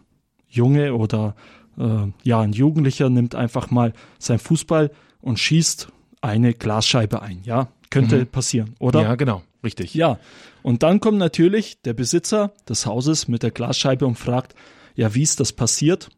[0.49, 1.35] Junge oder
[1.79, 4.91] äh, ja ein Jugendlicher nimmt einfach mal sein Fußball
[5.23, 5.89] und schießt
[6.21, 7.41] eine Glasscheibe ein.
[7.45, 8.27] Ja, könnte mhm.
[8.27, 9.03] passieren, oder?
[9.03, 9.95] Ja, genau, richtig.
[9.95, 10.19] Ja,
[10.63, 14.55] und dann kommt natürlich der Besitzer des Hauses mit der Glasscheibe und fragt,
[14.95, 16.11] ja, wie ist das passiert?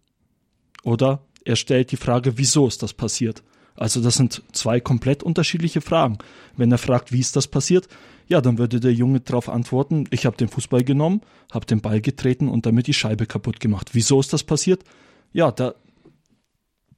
[0.82, 3.42] Oder er stellt die Frage, wieso ist das passiert?
[3.76, 6.18] Also das sind zwei komplett unterschiedliche Fragen.
[6.56, 7.88] Wenn er fragt, wie ist das passiert,
[8.26, 11.20] ja, dann würde der Junge darauf antworten, ich habe den Fußball genommen,
[11.52, 13.90] habe den Ball getreten und damit die Scheibe kaputt gemacht.
[13.92, 14.84] Wieso ist das passiert?
[15.32, 15.74] Ja, da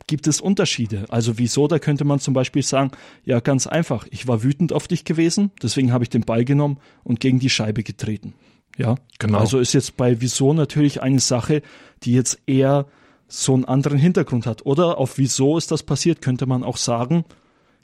[0.06, 1.06] gibt es Unterschiede.
[1.08, 2.90] Also wieso, da könnte man zum Beispiel sagen,
[3.24, 6.78] ja, ganz einfach, ich war wütend auf dich gewesen, deswegen habe ich den Ball genommen
[7.02, 8.34] und gegen die Scheibe getreten.
[8.76, 9.38] Ja, genau.
[9.38, 11.62] Also ist jetzt bei wieso natürlich eine Sache,
[12.02, 12.86] die jetzt eher
[13.26, 14.64] so einen anderen Hintergrund hat.
[14.66, 17.24] Oder auf wieso ist das passiert, könnte man auch sagen,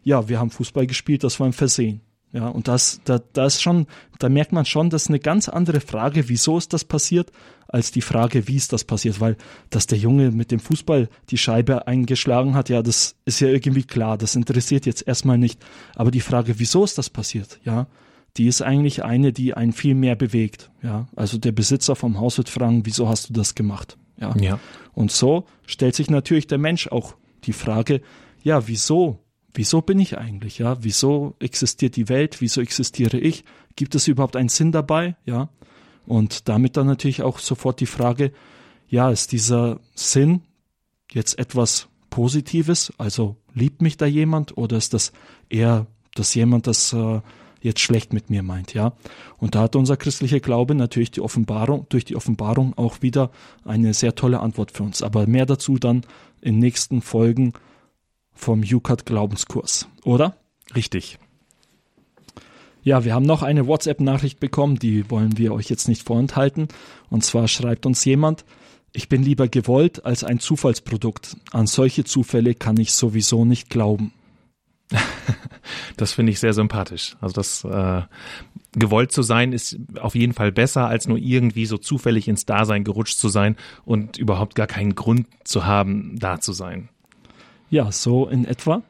[0.05, 2.03] ja, wir haben Fußball gespielt, das war ein Versehen.
[2.33, 3.87] Ja, und das, da, da ist schon,
[4.19, 7.31] da merkt man schon, das ist eine ganz andere Frage, wieso ist das passiert,
[7.69, 9.37] als die Frage, wie ist das passiert, weil,
[9.69, 13.85] dass der Junge mit dem Fußball die Scheibe eingeschlagen hat, ja, das ist ja irgendwie
[13.85, 15.61] klar, das interessiert jetzt erstmal nicht.
[15.95, 17.87] Aber die Frage, wieso ist das passiert, ja,
[18.39, 21.09] die ist eigentlich eine, die einen viel mehr bewegt, ja.
[21.15, 24.35] Also der Besitzer vom Haus wird fragen, wieso hast du das gemacht, ja.
[24.39, 24.59] ja.
[24.95, 27.15] Und so stellt sich natürlich der Mensch auch
[27.45, 28.01] die Frage,
[28.43, 29.22] ja, wieso
[29.55, 30.77] wieso bin ich eigentlich, ja?
[30.81, 32.41] Wieso existiert die Welt?
[32.41, 33.45] Wieso existiere ich?
[33.77, 35.49] Gibt es überhaupt einen Sinn dabei, ja?
[36.07, 38.33] Und damit dann natürlich auch sofort die Frage,
[38.89, 40.43] ja, ist dieser Sinn
[41.11, 42.93] jetzt etwas Positives?
[42.99, 45.13] Also liebt mich da jemand oder ist das
[45.49, 47.21] eher, dass jemand das äh,
[47.61, 48.93] jetzt schlecht mit mir meint, ja?
[49.39, 53.31] Und da hat unser christlicher Glaube natürlich die Offenbarung, durch die Offenbarung auch wieder
[53.65, 55.03] eine sehr tolle Antwort für uns.
[55.03, 56.05] Aber mehr dazu dann
[56.41, 57.53] in nächsten Folgen
[58.43, 60.37] vom UCAT Glaubenskurs, oder?
[60.75, 61.19] Richtig.
[62.83, 66.67] Ja, wir haben noch eine WhatsApp-Nachricht bekommen, die wollen wir euch jetzt nicht vorenthalten.
[67.11, 68.45] Und zwar schreibt uns jemand,
[68.93, 71.37] ich bin lieber gewollt als ein Zufallsprodukt.
[71.53, 74.13] An solche Zufälle kann ich sowieso nicht glauben.
[75.97, 77.17] das finde ich sehr sympathisch.
[77.21, 78.03] Also das äh,
[78.73, 82.85] gewollt zu sein ist auf jeden Fall besser, als nur irgendwie so zufällig ins Dasein
[82.85, 86.89] gerutscht zu sein und überhaupt gar keinen Grund zu haben, da zu sein.
[87.73, 88.83] Ja, so in etwa.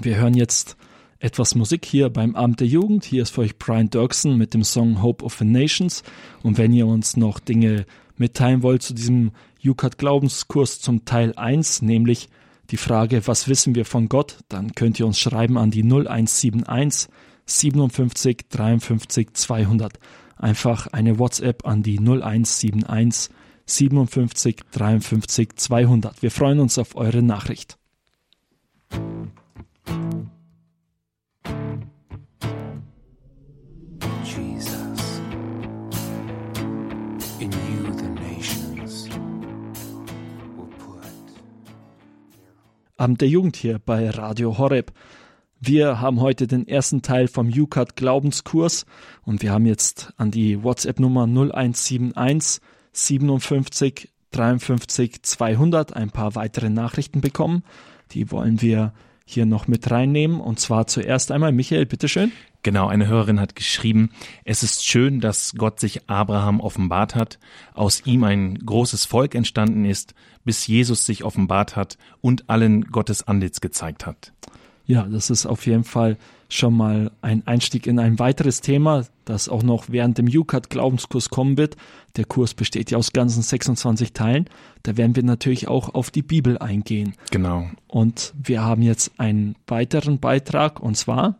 [0.00, 0.78] Wir hören jetzt
[1.18, 3.04] etwas Musik hier beim Abend der Jugend.
[3.04, 6.02] Hier ist für euch Brian Dirksen mit dem Song Hope of the Nations.
[6.42, 7.84] Und wenn ihr uns noch Dinge
[8.16, 12.30] mitteilen wollt zu diesem UCAT Glaubenskurs zum Teil 1, nämlich
[12.70, 17.12] die Frage, was wissen wir von Gott, dann könnt ihr uns schreiben an die 0171
[17.44, 19.98] 57 53 200.
[20.38, 23.28] Einfach eine WhatsApp an die 0171
[23.66, 26.22] 57 53 200.
[26.22, 27.76] Wir freuen uns auf eure Nachricht.
[43.02, 44.92] Abend der Jugend hier bei Radio Horeb.
[45.58, 48.86] Wir haben heute den ersten Teil vom UCAT Glaubenskurs
[49.24, 52.62] und wir haben jetzt an die WhatsApp-Nummer 0171
[52.92, 57.64] 57 53 200 ein paar weitere Nachrichten bekommen.
[58.12, 58.92] Die wollen wir
[59.32, 60.40] hier noch mit reinnehmen.
[60.40, 62.32] Und zwar zuerst einmal, Michael, bitteschön.
[62.62, 64.10] Genau, eine Hörerin hat geschrieben,
[64.44, 67.40] es ist schön, dass Gott sich Abraham offenbart hat,
[67.74, 70.14] aus ihm ein großes Volk entstanden ist,
[70.44, 74.32] bis Jesus sich offenbart hat und allen Gottes Antlitz gezeigt hat.
[74.86, 76.16] Ja, das ist auf jeden Fall
[76.52, 81.30] schon mal ein Einstieg in ein weiteres Thema, das auch noch während dem UCAT Glaubenskurs
[81.30, 81.76] kommen wird.
[82.16, 84.48] Der Kurs besteht ja aus ganzen 26 Teilen.
[84.82, 87.14] Da werden wir natürlich auch auf die Bibel eingehen.
[87.30, 87.68] Genau.
[87.86, 91.38] Und wir haben jetzt einen weiteren Beitrag und zwar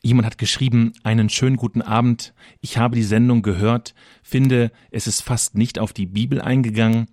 [0.00, 2.32] Jemand hat geschrieben, einen schönen guten Abend.
[2.60, 7.06] Ich habe die Sendung gehört, finde, es ist fast nicht auf die Bibel eingegangen.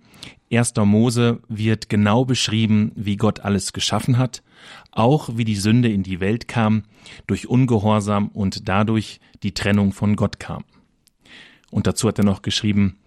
[0.48, 4.42] Erster Mose wird genau beschrieben, wie Gott alles geschaffen hat,
[4.90, 6.84] auch wie die Sünde in die Welt kam,
[7.26, 10.64] durch Ungehorsam und dadurch die Trennung von Gott kam.
[11.70, 12.98] Und dazu hat er noch geschrieben,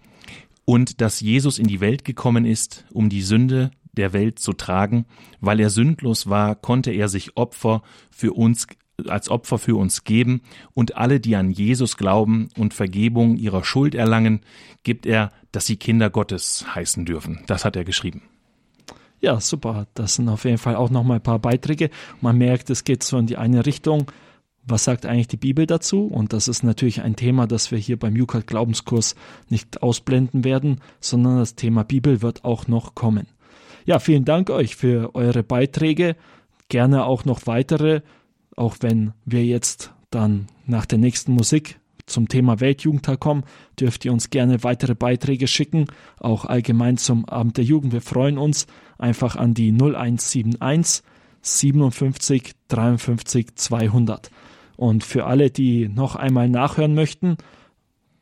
[0.64, 5.04] und dass Jesus in die Welt gekommen ist, um die Sünde der Welt zu tragen,
[5.40, 8.68] weil er sündlos war, konnte er sich Opfer für uns
[9.08, 10.42] als Opfer für uns geben
[10.74, 14.42] und alle, die an Jesus glauben und Vergebung ihrer Schuld erlangen,
[14.82, 17.40] gibt er, dass sie Kinder Gottes heißen dürfen.
[17.46, 18.22] Das hat er geschrieben.
[19.20, 19.86] Ja, super.
[19.94, 21.90] Das sind auf jeden Fall auch noch mal ein paar Beiträge.
[22.20, 24.10] Man merkt, es geht so in die eine Richtung.
[24.62, 26.06] Was sagt eigentlich die Bibel dazu?
[26.06, 29.16] Und das ist natürlich ein Thema, das wir hier beim Jukat Glaubenskurs
[29.48, 33.26] nicht ausblenden werden, sondern das Thema Bibel wird auch noch kommen.
[33.84, 36.16] Ja, vielen Dank euch für eure Beiträge.
[36.68, 38.02] Gerne auch noch weitere
[38.60, 43.44] auch wenn wir jetzt dann nach der nächsten Musik zum Thema Weltjugendtag kommen,
[43.78, 45.86] dürft ihr uns gerne weitere Beiträge schicken,
[46.18, 47.92] auch allgemein zum Abend der Jugend.
[47.92, 48.66] Wir freuen uns
[49.00, 51.02] einfach an die 0171
[51.42, 54.30] 57 53 200.
[54.76, 57.36] Und für alle, die noch einmal nachhören möchten,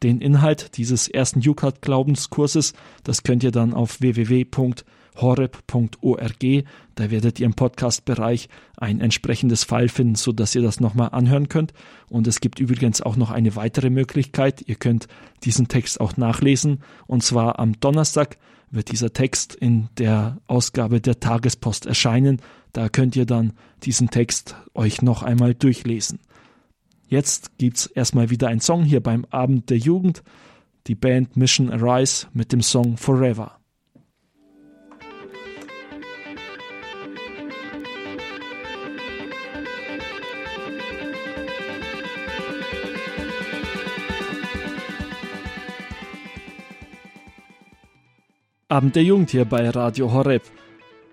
[0.02, 2.72] den Inhalt dieses ersten Jukat Glaubenskurses,
[3.04, 4.44] das könnt ihr dann auf www
[5.20, 6.64] horeb.org.
[6.94, 11.48] Da werdet ihr im Podcast-Bereich ein entsprechendes File finden, so dass ihr das nochmal anhören
[11.48, 11.72] könnt.
[12.08, 14.62] Und es gibt übrigens auch noch eine weitere Möglichkeit.
[14.66, 15.08] Ihr könnt
[15.44, 16.82] diesen Text auch nachlesen.
[17.06, 18.38] Und zwar am Donnerstag
[18.70, 22.40] wird dieser Text in der Ausgabe der Tagespost erscheinen.
[22.72, 23.52] Da könnt ihr dann
[23.82, 26.20] diesen Text euch noch einmal durchlesen.
[27.06, 30.22] Jetzt gibt's erstmal wieder einen Song hier beim Abend der Jugend.
[30.86, 33.57] Die Band Mission Arise mit dem Song Forever.
[48.70, 50.42] Abend der Jugend hier bei Radio Horeb.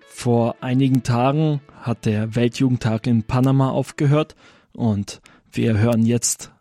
[0.08, 4.36] Vor einigen Tagen hat der Weltjugendtag in Panama aufgehört
[4.74, 6.52] und wir hören jetzt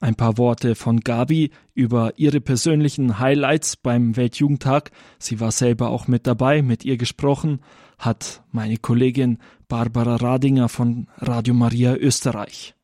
[0.00, 4.90] ein paar Worte von Gabi über ihre persönlichen Highlights beim Weltjugendtag.
[5.18, 7.60] Sie war selber auch mit dabei, mit ihr gesprochen,
[7.98, 12.74] hat meine Kollegin Barbara Radinger von Radio Maria Österreich.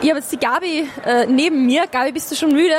[0.00, 1.86] Ich habe jetzt die Gabi äh, neben mir.
[1.86, 2.76] Gabi, bist du schon müde?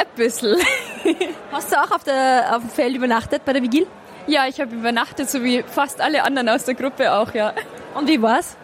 [0.00, 0.56] Ein bisschen.
[1.52, 3.86] Hast du auch auf, der, auf dem Feld übernachtet bei der Vigil?
[4.26, 7.52] Ja, ich habe übernachtet, so wie fast alle anderen aus der Gruppe auch, ja.
[7.94, 8.56] Und wie war's?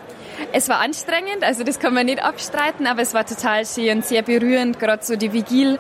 [0.53, 4.07] Es war anstrengend, also das kann man nicht abstreiten, aber es war total schön und
[4.07, 5.79] sehr berührend, gerade so die Vigil.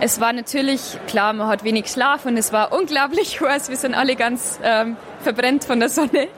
[0.00, 3.68] Es war natürlich, klar, man hat wenig Schlaf und es war unglaublich heiß.
[3.68, 6.28] Wir sind alle ganz ähm, verbrennt von der Sonne.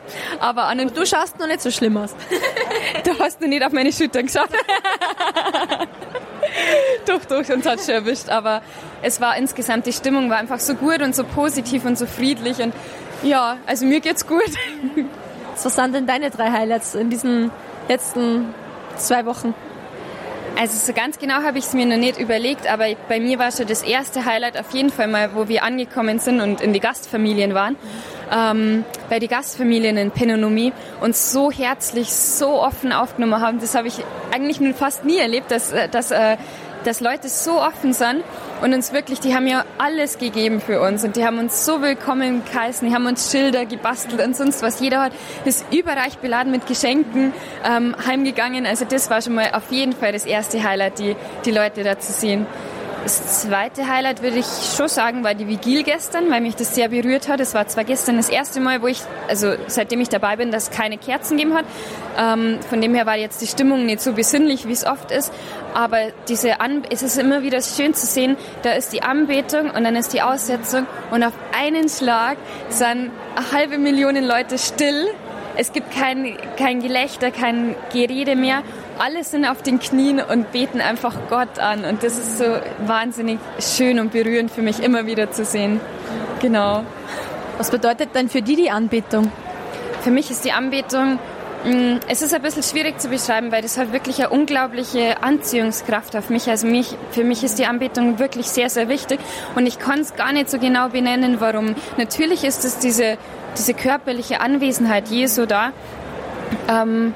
[0.40, 2.14] Aber an und du schaust noch nicht so schlimm aus.
[3.04, 4.48] du hast noch nicht auf meine Schultern geschaut.
[7.06, 8.28] doch, doch, uns hat schon erwischt.
[8.28, 8.62] Aber
[9.02, 12.60] es war insgesamt, die Stimmung war einfach so gut und so positiv und so friedlich.
[12.60, 12.74] Und
[13.22, 14.42] ja, also mir geht's gut.
[15.62, 17.50] Was sind denn deine drei Highlights in diesen
[17.88, 18.52] letzten
[18.96, 19.54] zwei Wochen?
[20.58, 23.50] Also so ganz genau habe ich es mir noch nicht überlegt, aber bei mir war
[23.50, 26.80] schon das erste Highlight auf jeden Fall mal, wo wir angekommen sind und in die
[26.80, 27.76] Gastfamilien waren.
[28.30, 33.60] Ähm, bei den Gastfamilien in Penonomie uns so herzlich, so offen aufgenommen haben.
[33.60, 33.94] Das habe ich
[34.32, 36.36] eigentlich nun fast nie erlebt, dass, äh, dass äh,
[36.84, 38.22] dass Leute so offen sind
[38.60, 41.82] und uns wirklich, die haben ja alles gegeben für uns und die haben uns so
[41.82, 44.80] willkommen geheißen, die haben uns Schilder gebastelt und sonst was.
[44.80, 45.12] Jeder hat
[45.44, 47.32] ist überreich beladen mit Geschenken
[47.64, 48.66] ähm, heimgegangen.
[48.66, 51.98] Also das war schon mal auf jeden Fall das erste Highlight, die, die Leute da
[51.98, 52.46] zu sehen.
[53.02, 56.88] Das zweite Highlight würde ich schon sagen, war die Vigil gestern, weil mich das sehr
[56.88, 57.40] berührt hat.
[57.40, 60.64] Es war zwar gestern das erste Mal, wo ich, also seitdem ich dabei bin, dass
[60.64, 61.64] es keine Kerzen gegeben hat.
[62.16, 65.32] Ähm, von dem her war jetzt die Stimmung nicht so besinnlich, wie es oft ist.
[65.74, 69.82] Aber diese An es ist immer wieder schön zu sehen, da ist die Anbetung und
[69.82, 72.36] dann ist die Aussetzung und auf einen Schlag
[72.68, 75.08] sind eine halbe Million Leute still.
[75.56, 78.62] Es gibt kein, kein Gelächter, kein Gerede mehr
[78.98, 81.84] alle sind auf den Knien und beten einfach Gott an.
[81.84, 82.44] Und das ist so
[82.86, 85.80] wahnsinnig schön und berührend für mich immer wieder zu sehen.
[86.40, 86.84] Genau.
[87.58, 89.30] Was bedeutet denn für die die Anbetung?
[90.02, 91.18] Für mich ist die Anbetung,
[91.64, 96.16] mm, es ist ein bisschen schwierig zu beschreiben, weil das hat wirklich eine unglaubliche Anziehungskraft
[96.16, 96.48] auf mich.
[96.48, 99.20] Also mich, für mich ist die Anbetung wirklich sehr, sehr wichtig
[99.54, 101.76] und ich kann es gar nicht so genau benennen, warum.
[101.98, 103.16] Natürlich ist es diese,
[103.56, 105.72] diese körperliche Anwesenheit Jesu da.
[106.68, 107.14] Ähm,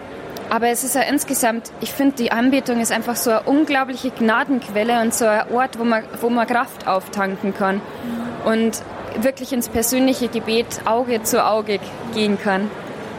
[0.51, 5.01] aber es ist ja insgesamt, ich finde, die Anbetung ist einfach so eine unglaubliche Gnadenquelle
[5.01, 7.81] und so ein Ort, wo man, wo man Kraft auftanken kann
[8.45, 8.83] und
[9.21, 11.81] wirklich ins persönliche Gebet Auge zu Auge
[12.15, 12.71] gehen kann.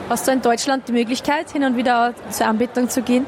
[0.09, 3.25] Hast du in Deutschland die Möglichkeit, hin und wieder zur Anbetung zu gehen?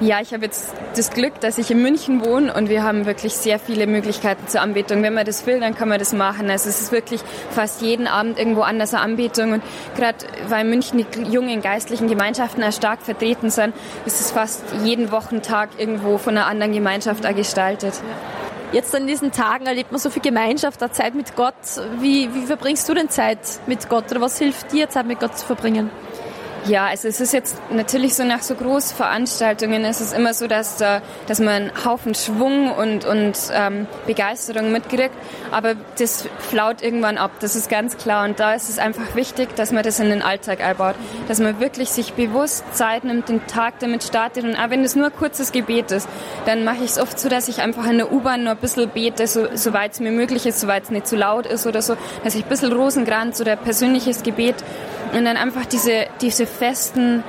[0.00, 3.34] Ja, ich habe jetzt das Glück, dass ich in München wohne und wir haben wirklich
[3.34, 5.02] sehr viele Möglichkeiten zur Anbetung.
[5.02, 6.50] Wenn man das will, dann kann man das machen.
[6.50, 9.62] Also es ist wirklich fast jeden Abend irgendwo anders eine Anbetung und
[9.96, 13.74] gerade weil in München die jungen geistlichen Gemeinschaften auch stark vertreten sind,
[14.04, 17.94] ist es fast jeden Wochentag irgendwo von einer anderen Gemeinschaft auch gestaltet.
[18.72, 21.54] Jetzt an diesen Tagen erlebt man so viel Gemeinschaft, auch Zeit mit Gott.
[22.00, 25.38] Wie, wie verbringst du denn Zeit mit Gott oder was hilft dir, Zeit mit Gott
[25.38, 25.90] zu verbringen?
[26.64, 30.80] Ja, also es ist jetzt natürlich so nach so Großveranstaltungen ist es immer so, dass,
[30.80, 35.10] äh, dass man einen Haufen Schwung und, und ähm, Begeisterung mitkriegt,
[35.50, 38.24] aber das flaut irgendwann ab, das ist ganz klar.
[38.24, 40.94] Und da ist es einfach wichtig, dass man das in den Alltag einbaut,
[41.26, 44.44] dass man wirklich sich bewusst Zeit nimmt, den Tag damit startet.
[44.44, 46.08] Und auch wenn es nur ein kurzes Gebet ist,
[46.46, 48.88] dann mache ich es oft so, dass ich einfach in der U-Bahn nur ein bisschen
[48.88, 51.96] bete, so, soweit es mir möglich ist, soweit es nicht zu laut ist oder so,
[52.22, 54.54] dass ich ein bisschen Rosenkranz oder persönliches Gebet
[55.12, 57.22] und dann einfach diese, diese festen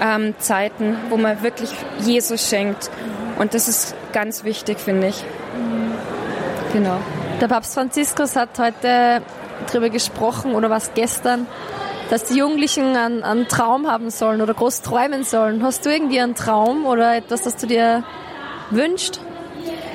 [0.00, 2.90] ähm, Zeiten, wo man wirklich Jesus schenkt.
[3.38, 5.24] Und das ist ganz wichtig, finde ich.
[6.72, 6.98] Genau.
[7.40, 9.22] Der Papst Franziskus hat heute
[9.66, 11.46] darüber gesprochen, oder was gestern,
[12.10, 15.62] dass die Jugendlichen einen, einen Traum haben sollen oder groß träumen sollen.
[15.62, 18.04] Hast du irgendwie einen Traum oder etwas, das du dir
[18.70, 19.20] wünschst?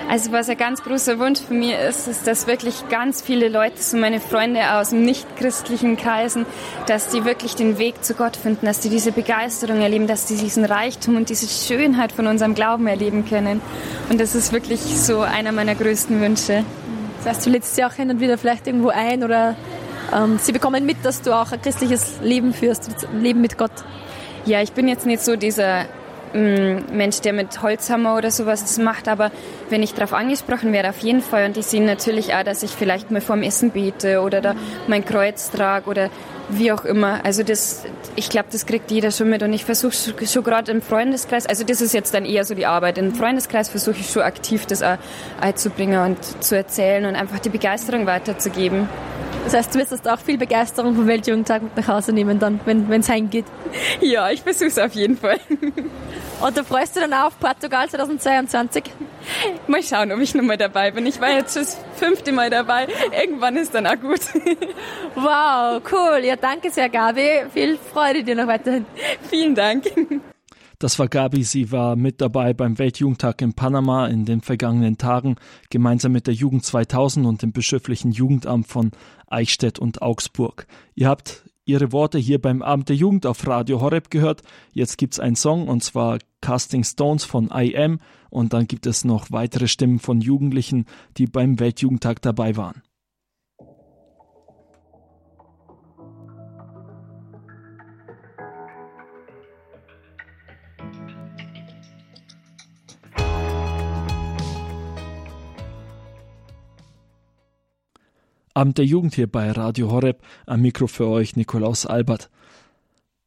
[0.08, 3.82] Also was ein ganz großer Wunsch von mir ist, ist, dass wirklich ganz viele Leute,
[3.82, 6.46] so meine Freunde aus nicht-christlichen Kreisen,
[6.86, 10.36] dass die wirklich den Weg zu Gott finden, dass die diese Begeisterung erleben, dass die
[10.36, 13.62] diesen Reichtum und diese Schönheit von unserem Glauben erleben können.
[14.10, 16.64] Und das ist wirklich so einer meiner größten Wünsche.
[17.18, 19.56] Das heißt, du lädst sie auch hin und wieder vielleicht irgendwo ein oder
[20.14, 23.72] ähm, sie bekommen mit, dass du auch ein christliches Leben führst, ein Leben mit Gott.
[24.46, 25.86] Ja, ich bin jetzt nicht so dieser
[26.34, 29.32] Mensch, der mit Holzhammer oder sowas das macht, aber
[29.70, 31.46] wenn ich darauf angesprochen werde, auf jeden Fall.
[31.46, 34.56] Und die sehen natürlich auch, dass ich vielleicht mal vorm Essen bete oder da
[34.88, 36.10] mein Kreuz trage oder
[36.50, 37.24] wie auch immer.
[37.24, 37.86] Also das,
[38.16, 41.64] ich glaube, das kriegt jeder schon mit und ich versuche schon gerade im Freundeskreis, also
[41.64, 42.98] das ist jetzt dann eher so die Arbeit.
[42.98, 44.98] Im Freundeskreis versuche ich schon aktiv das auch
[45.42, 48.88] einzubringen und zu erzählen und einfach die Begeisterung weiterzugeben.
[49.44, 52.90] Das heißt, du wirst auch viel Begeisterung vom Weltjugendtag mit nach Hause nehmen, dann, wenn
[52.92, 53.46] es heimgeht.
[54.02, 55.40] Ja, ich versuche es auf jeden Fall.
[56.42, 58.84] Und du freust dich dann auch auf Portugal 2022?
[59.68, 61.06] Mal schauen, ob ich nochmal dabei bin.
[61.06, 62.88] Ich war jetzt schon das fünfte Mal dabei.
[63.20, 64.22] Irgendwann ist dann auch gut.
[65.16, 66.20] Wow, cool.
[66.24, 67.46] Ja, danke sehr, Gabi.
[67.54, 68.86] Viel Freude dir noch weiterhin.
[69.30, 69.86] Vielen Dank.
[70.86, 71.44] Das war Gabi.
[71.44, 75.36] Sie war mit dabei beim Weltjugendtag in Panama in den vergangenen Tagen,
[75.72, 78.92] gemeinsam mit der Jugend 2000 und dem bischöflichen Jugendamt von
[79.26, 80.68] Eichstätt und Augsburg.
[80.94, 84.44] Ihr habt ihre Worte hier beim Abend der Jugend auf Radio Horeb gehört.
[84.74, 89.04] Jetzt gibt's einen Song und zwar Casting Stones von I Am und dann gibt es
[89.06, 90.86] noch weitere Stimmen von Jugendlichen,
[91.18, 92.84] die beim Weltjugendtag dabei waren.
[108.56, 110.22] Abend der Jugend hier bei Radio Horeb.
[110.46, 112.30] Am Mikro für euch Nikolaus Albert.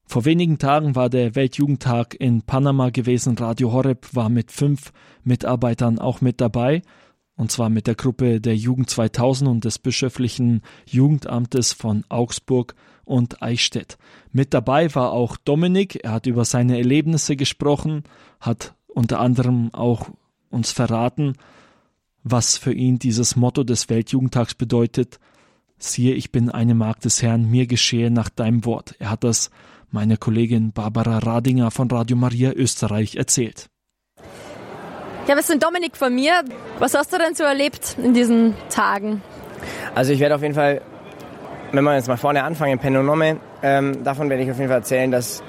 [0.07, 3.37] Vor wenigen Tagen war der Weltjugendtag in Panama gewesen.
[3.37, 4.91] Radio Horeb war mit fünf
[5.25, 6.81] Mitarbeitern auch mit dabei.
[7.37, 12.75] Und zwar mit der Gruppe der Jugend 2000 und des bischöflichen Jugendamtes von Augsburg
[13.05, 13.99] und Eichstätt.
[14.33, 16.05] Mit dabei war auch Dominik.
[16.05, 18.05] Er hat über seine Erlebnisse gesprochen,
[18.41, 20.09] hat unter anderem auch
[20.49, 21.35] uns verraten,
[22.31, 25.19] was für ihn dieses Motto des Weltjugendtags bedeutet.
[25.79, 28.95] Siehe, ich bin eine Magd des Herrn, mir geschehe nach deinem Wort.
[28.99, 29.51] Er hat das
[29.91, 33.69] meiner Kollegin Barbara Radinger von Radio Maria Österreich erzählt.
[35.27, 36.43] Ja, was ist denn Dominik von mir?
[36.79, 39.23] Was hast du denn so erlebt in diesen Tagen?
[39.95, 40.81] Also ich werde auf jeden Fall,
[41.73, 44.79] wenn wir jetzt mal vorne anfangen, in Penonome, ähm, davon werde ich auf jeden Fall
[44.79, 45.43] erzählen, dass,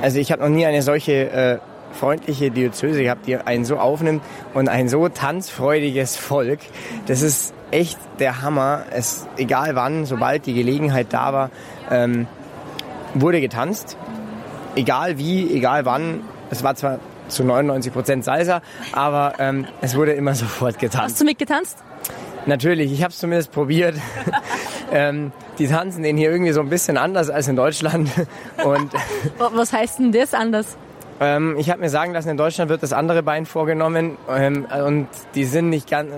[0.00, 1.58] also ich habe noch nie eine solche äh,
[1.94, 4.22] freundliche Diözese gehabt, die einen so aufnimmt
[4.52, 6.60] und ein so tanzfreudiges Volk.
[7.06, 8.84] Das ist echt der Hammer.
[8.90, 11.50] Es, egal wann, sobald die Gelegenheit da war,
[11.90, 12.26] ähm,
[13.14, 13.96] wurde getanzt.
[14.76, 16.20] Egal wie, egal wann.
[16.50, 18.60] Es war zwar zu 99 Prozent Salsa,
[18.92, 21.04] aber ähm, es wurde immer sofort getanzt.
[21.04, 21.78] Hast du mitgetanzt?
[22.46, 23.94] Natürlich, ich habe es zumindest probiert.
[24.92, 28.10] ähm, die tanzen den hier irgendwie so ein bisschen anders als in Deutschland.
[28.64, 28.92] Und
[29.38, 30.76] Was heißt denn das anders?
[31.20, 35.08] Ähm, ich habe mir sagen lassen, in Deutschland wird das andere Bein vorgenommen ähm, und
[35.34, 36.10] die sind nicht ganz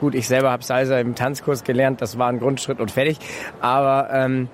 [0.00, 0.14] gut.
[0.14, 3.18] Ich selber habe Salsa im Tanzkurs gelernt, das war ein Grundschritt und fertig.
[3.60, 4.48] Aber ähm,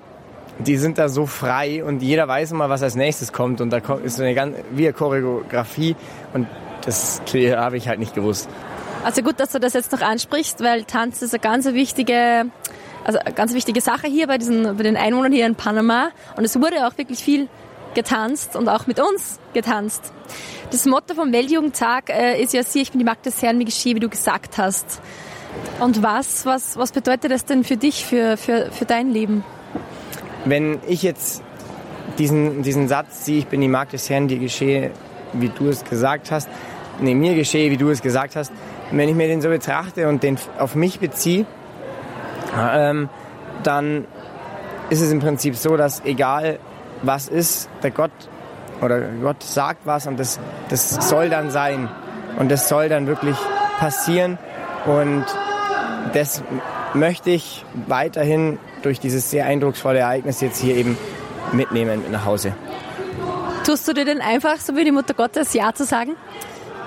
[0.59, 3.77] die sind da so frei und jeder weiß immer, was als nächstes kommt und da
[4.03, 5.95] ist so eine ganz wie eine Choreografie
[6.33, 6.47] und
[6.85, 8.49] das habe ich halt nicht gewusst.
[9.03, 12.45] Also gut, dass du das jetzt noch ansprichst, weil Tanz ist eine ganz wichtige,
[13.03, 16.09] also ganz wichtige Sache hier bei, diesen, bei den Einwohnern hier in Panama.
[16.35, 17.47] Und es wurde auch wirklich viel
[17.97, 20.13] getanzt und auch mit uns getanzt.
[20.69, 23.65] Das Motto vom Weltjugendtag äh, ist ja, sieh, ich bin die Magd des Herrn, mir
[23.65, 25.01] geschehe, wie du gesagt hast.
[25.79, 29.43] Und was, was, was bedeutet das denn für dich, für, für, für dein Leben?
[30.45, 31.41] Wenn ich jetzt
[32.19, 34.91] diesen, diesen Satz, sieh, ich bin die Magd des Herrn, dir geschehe,
[35.33, 36.47] wie du es gesagt hast,
[36.99, 38.51] nee, mir geschehe, wie du es gesagt hast,
[38.91, 41.47] wenn ich mir den so betrachte und den auf mich beziehe,
[42.55, 43.09] ähm,
[43.63, 44.05] dann
[44.91, 46.59] ist es im Prinzip so, dass egal
[47.01, 48.11] was ist, der Gott
[48.81, 50.39] oder Gott sagt was und das,
[50.69, 51.89] das soll dann sein
[52.37, 53.35] und das soll dann wirklich
[53.79, 54.37] passieren
[54.85, 55.25] und
[56.13, 56.43] das
[56.93, 60.97] möchte ich weiterhin durch dieses sehr eindrucksvolle Ereignis jetzt hier eben
[61.51, 62.53] mitnehmen nach Hause.
[63.65, 66.15] Tust du dir denn einfach, so wie die Mutter Gottes, Ja zu sagen?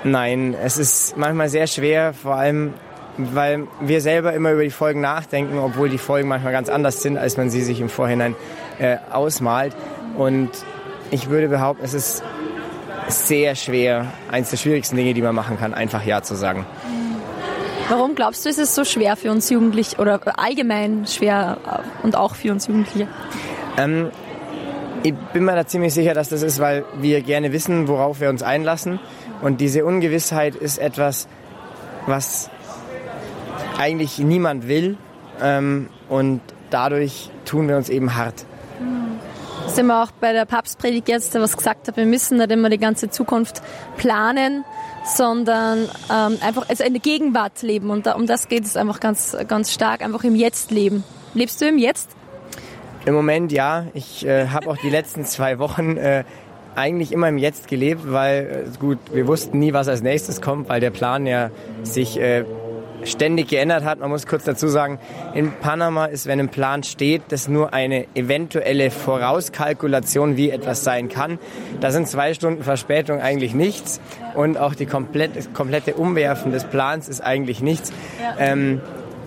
[0.03, 2.73] Nein, es ist manchmal sehr schwer, vor allem
[3.19, 7.19] weil wir selber immer über die Folgen nachdenken, obwohl die Folgen manchmal ganz anders sind,
[7.19, 8.35] als man sie sich im Vorhinein
[8.79, 9.75] äh, ausmalt.
[10.21, 10.51] Und
[11.11, 12.23] ich würde behaupten, es ist
[13.09, 16.67] sehr schwer, eines der schwierigsten Dinge, die man machen kann, einfach Ja zu sagen.
[17.89, 22.17] Warum glaubst du, ist es so schwer für uns Jugendliche oder allgemein schwer äh, und
[22.17, 23.09] auch für uns Jugendliche?
[23.79, 24.11] Ähm,
[25.05, 28.29] ich bin mir da ziemlich sicher, dass das ist, weil wir gerne wissen, worauf wir
[28.29, 29.01] uns einlassen.
[29.41, 31.29] Und diese Ungewissheit ist etwas,
[32.05, 32.51] was
[33.79, 34.99] eigentlich niemand will.
[35.41, 38.45] Ähm, und dadurch tun wir uns eben hart.
[39.75, 42.79] Sind wir auch bei der Papstpredigt jetzt, was gesagt hat, wir müssen nicht immer die
[42.79, 43.63] ganze Zukunft
[43.97, 44.65] planen,
[45.05, 47.91] sondern ähm, einfach also in der Gegenwart leben.
[47.91, 51.05] Und da, um das geht es einfach ganz, ganz stark, einfach im Jetzt leben.
[51.35, 52.11] Lebst du im Jetzt?
[53.07, 53.87] Im Moment ja.
[53.95, 56.25] Ich äh, habe auch die letzten zwei Wochen äh,
[56.75, 60.69] eigentlich immer im Jetzt gelebt, weil äh, gut, wir wussten nie, was als nächstes kommt,
[60.69, 61.51] weil der Plan ja
[61.83, 62.45] sich äh,
[63.05, 64.01] ständig geändert hat.
[64.01, 64.99] Man muss kurz dazu sagen,
[65.35, 71.09] in Panama ist, wenn ein Plan steht, das nur eine eventuelle Vorauskalkulation, wie etwas sein
[71.09, 71.39] kann.
[71.81, 74.01] Da sind zwei Stunden Verspätung eigentlich nichts
[74.35, 77.93] und auch die komplette, komplette Umwerfen des Plans ist eigentlich nichts.
[78.39, 78.81] Ähm,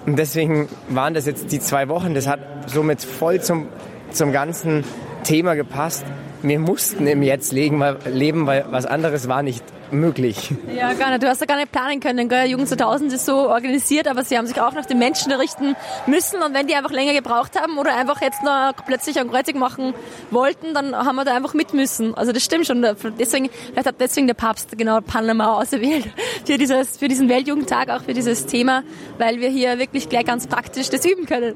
[0.06, 2.14] und deswegen waren das jetzt die zwei Wochen.
[2.14, 3.68] Das hat somit voll zum,
[4.12, 4.84] zum ganzen
[5.24, 6.06] Thema gepasst.
[6.42, 9.64] Wir mussten im Jetzt leben, weil was anderes war nicht
[9.94, 10.52] möglich.
[10.76, 11.24] Ja, gar nicht.
[11.24, 12.30] Du hast ja gar nicht planen können.
[12.30, 12.48] Gell?
[12.48, 15.76] Jugend 2000 ist so organisiert, aber sie haben sich auch nach den Menschen richten
[16.08, 16.42] müssen.
[16.42, 19.94] Und wenn die einfach länger gebraucht haben oder einfach jetzt noch plötzlich ein Kreuzig machen
[20.32, 22.16] wollten, dann haben wir da einfach mit müssen.
[22.16, 22.86] Also das stimmt schon.
[23.20, 26.06] Deswegen, vielleicht hat deswegen der Papst genau Panama auserwählt
[26.46, 28.84] für, dieses, für diesen Weltjugendtag, auch für dieses Thema,
[29.18, 31.56] weil wir hier wirklich gleich ganz praktisch das üben können.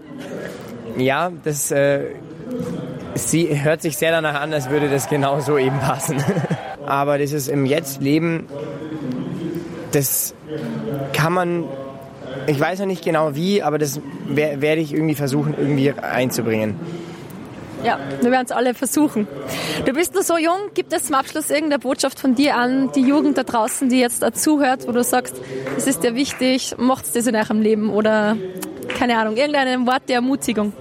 [0.98, 2.16] Ja, das äh,
[3.18, 6.24] sie hört sich sehr danach an, als würde das genau so eben passen.
[6.86, 8.48] Aber dieses im Jetzt leben,
[9.92, 10.34] das
[11.14, 11.64] kann man,
[12.48, 16.76] ich weiß noch nicht genau wie, aber das wer- werde ich irgendwie versuchen, irgendwie einzubringen.
[17.84, 19.28] Ja, wir werden es alle versuchen.
[19.86, 20.56] Du bist noch so jung.
[20.74, 24.24] Gibt es zum Abschluss irgendeine Botschaft von dir an die Jugend da draußen, die jetzt
[24.24, 25.36] dazuhört, wo du sagst,
[25.78, 28.36] es ist dir wichtig, macht das in eurem Leben oder
[28.98, 30.74] keine Ahnung, irgendein Wort der Ermutigung?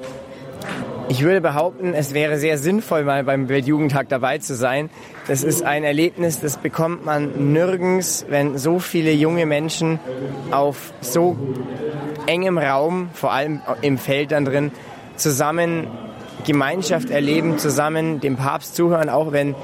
[1.09, 4.91] Ich würde behaupten, es wäre sehr sinnvoll, mal beim Weltjugendtag dabei zu sein.
[5.29, 10.01] Das ist ein Erlebnis, das bekommt man nirgends, wenn so viele junge Menschen
[10.51, 11.37] auf so
[12.27, 14.73] engem Raum, vor allem im Feld dann drin,
[15.15, 15.87] zusammen
[16.45, 19.55] Gemeinschaft erleben, zusammen dem Papst zuhören, auch wenn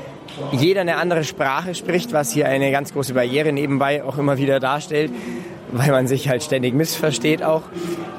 [0.53, 4.61] jeder eine andere Sprache spricht, was hier eine ganz große Barriere nebenbei auch immer wieder
[4.61, 5.11] darstellt,
[5.73, 7.63] weil man sich halt ständig missversteht auch.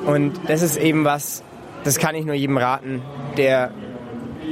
[0.05, 1.41] Und das ist eben was,
[1.83, 3.01] das kann ich nur jedem raten,
[3.37, 3.73] der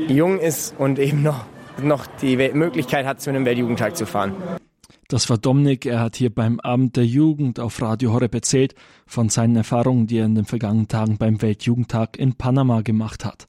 [0.08, 1.46] jung ist und eben noch,
[1.82, 4.36] noch die Möglichkeit hat, zu einem Weltjugendtag zu fahren.
[5.08, 5.86] Das war Dominik.
[5.86, 8.76] Er hat hier beim Abend der Jugend auf Radio Horeb erzählt
[9.06, 13.48] von seinen Erfahrungen, die er in den vergangenen Tagen beim Weltjugendtag in Panama gemacht hat.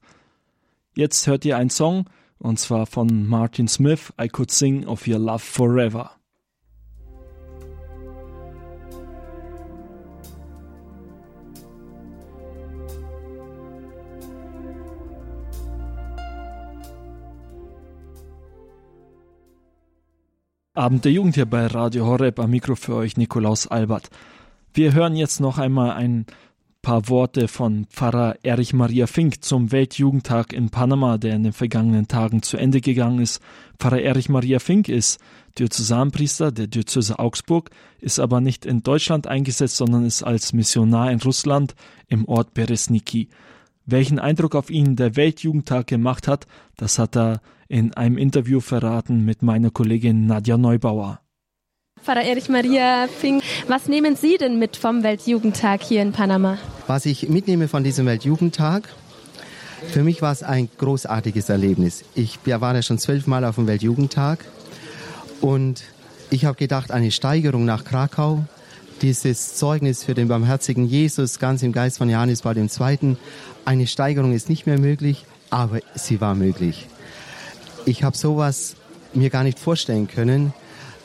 [0.93, 2.05] Jetzt hört ihr einen Song,
[2.37, 6.11] und zwar von Martin Smith, I Could Sing of Your Love Forever.
[20.75, 22.39] Abend der Jugend hier bei Radio Horeb.
[22.39, 24.09] Am Mikro für euch Nikolaus Albert.
[24.73, 26.25] Wir hören jetzt noch einmal ein
[26.81, 32.07] paar Worte von Pfarrer Erich Maria Fink zum Weltjugendtag in Panama, der in den vergangenen
[32.07, 33.39] Tagen zu Ende gegangen ist.
[33.77, 35.19] Pfarrer Erich Maria Fink ist
[35.59, 37.69] Diözesanpriester der Diözese Augsburg,
[37.99, 41.75] ist aber nicht in Deutschland eingesetzt, sondern ist als Missionar in Russland
[42.07, 43.29] im Ort Beresniki.
[43.85, 49.25] Welchen Eindruck auf ihn der Weltjugendtag gemacht hat, das hat er in einem Interview verraten
[49.25, 51.19] mit meiner Kollegin Nadja Neubauer.
[52.01, 56.57] Pfarrer Erich Maria Fink, was nehmen Sie denn mit vom Weltjugendtag hier in Panama?
[56.87, 58.87] Was ich mitnehme von diesem Weltjugendtag,
[59.89, 62.05] für mich war es ein großartiges Erlebnis.
[62.15, 64.45] Ich war ja schon zwölfmal auf dem Weltjugendtag
[65.41, 65.83] und
[66.29, 68.45] ich habe gedacht, eine Steigerung nach Krakau,
[69.03, 73.17] dieses Zeugnis für den barmherzigen Jesus, ganz im Geist von Johannes Paul II.,
[73.65, 76.87] eine Steigerung ist nicht mehr möglich, aber sie war möglich.
[77.85, 78.77] Ich habe sowas
[79.13, 80.53] mir gar nicht vorstellen können.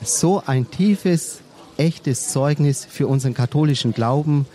[0.00, 1.40] So ein tiefes,
[1.76, 4.46] echtes Zeugnis für unseren katholischen Glauben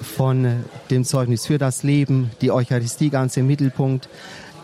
[0.00, 4.08] von dem Zeugnis für das Leben, die Eucharistie ganz im Mittelpunkt.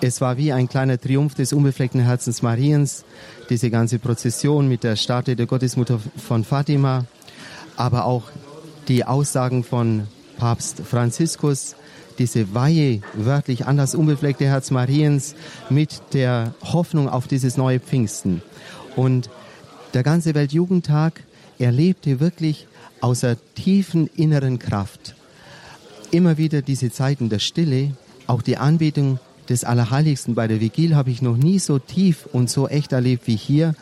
[0.00, 3.04] Es war wie ein kleiner Triumph des unbefleckten Herzens Mariens,
[3.50, 7.06] diese ganze Prozession mit der Statue der Gottesmutter von Fatima,
[7.80, 8.24] aber auch
[8.88, 10.06] die Aussagen von
[10.36, 11.76] Papst Franziskus,
[12.18, 15.34] diese Weihe wörtlich an das unbefleckte Herz Mariens
[15.70, 18.42] mit der Hoffnung auf dieses neue Pfingsten.
[18.96, 19.30] Und
[19.94, 21.24] der ganze Weltjugendtag
[21.58, 22.66] erlebte wirklich
[23.00, 25.14] aus der tiefen inneren Kraft
[26.10, 27.92] immer wieder diese Zeiten der Stille,
[28.26, 29.18] auch die Anbetung
[29.48, 33.26] des Allerheiligsten bei der Vigil habe ich noch nie so tief und so echt erlebt
[33.26, 33.74] wie hier.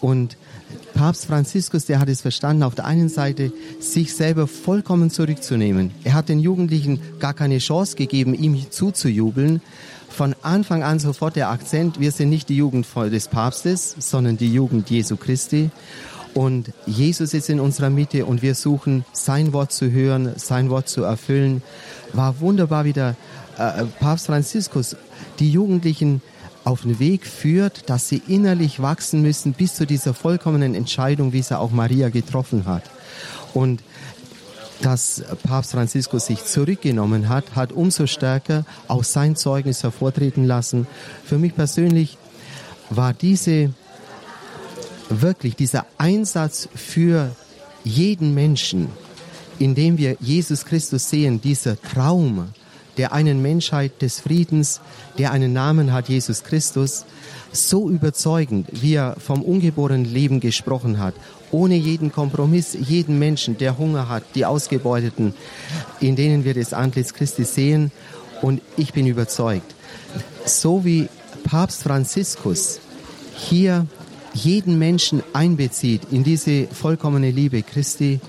[0.00, 0.36] Und
[0.94, 5.92] Papst Franziskus, der hat es verstanden, auf der einen Seite sich selber vollkommen zurückzunehmen.
[6.04, 9.62] Er hat den Jugendlichen gar keine Chance gegeben, ihm zuzujubeln.
[10.08, 14.52] Von Anfang an sofort der Akzent, wir sind nicht die Jugend des Papstes, sondern die
[14.52, 15.70] Jugend Jesu Christi.
[16.34, 20.88] Und Jesus ist in unserer Mitte und wir suchen sein Wort zu hören, sein Wort
[20.88, 21.62] zu erfüllen.
[22.12, 23.16] War wunderbar, wie der
[23.58, 24.96] äh, Papst Franziskus
[25.38, 26.22] die Jugendlichen
[26.64, 31.38] auf den Weg führt, dass sie innerlich wachsen müssen bis zu dieser vollkommenen Entscheidung, wie
[31.38, 32.84] es auch Maria getroffen hat.
[33.54, 33.82] Und
[34.82, 40.86] dass Papst Franziskus sich zurückgenommen hat, hat umso stärker auch sein Zeugnis hervortreten lassen.
[41.24, 42.16] Für mich persönlich
[42.88, 43.72] war diese
[45.08, 47.34] wirklich dieser Einsatz für
[47.84, 48.88] jeden Menschen,
[49.58, 52.48] indem wir Jesus Christus sehen, dieser Traum,
[52.96, 54.80] der einen Menschheit des Friedens,
[55.18, 57.04] der einen Namen hat, Jesus Christus,
[57.52, 61.14] so überzeugend, wie er vom ungeborenen Leben gesprochen hat,
[61.50, 65.34] ohne jeden Kompromiss, jeden Menschen, der Hunger hat, die Ausgebeuteten,
[66.00, 67.90] in denen wir das Antlitz Christi sehen.
[68.42, 69.74] Und ich bin überzeugt,
[70.44, 71.08] so wie
[71.44, 72.80] Papst Franziskus
[73.34, 73.86] hier
[74.32, 78.20] jeden Menschen einbezieht in diese vollkommene Liebe Christi,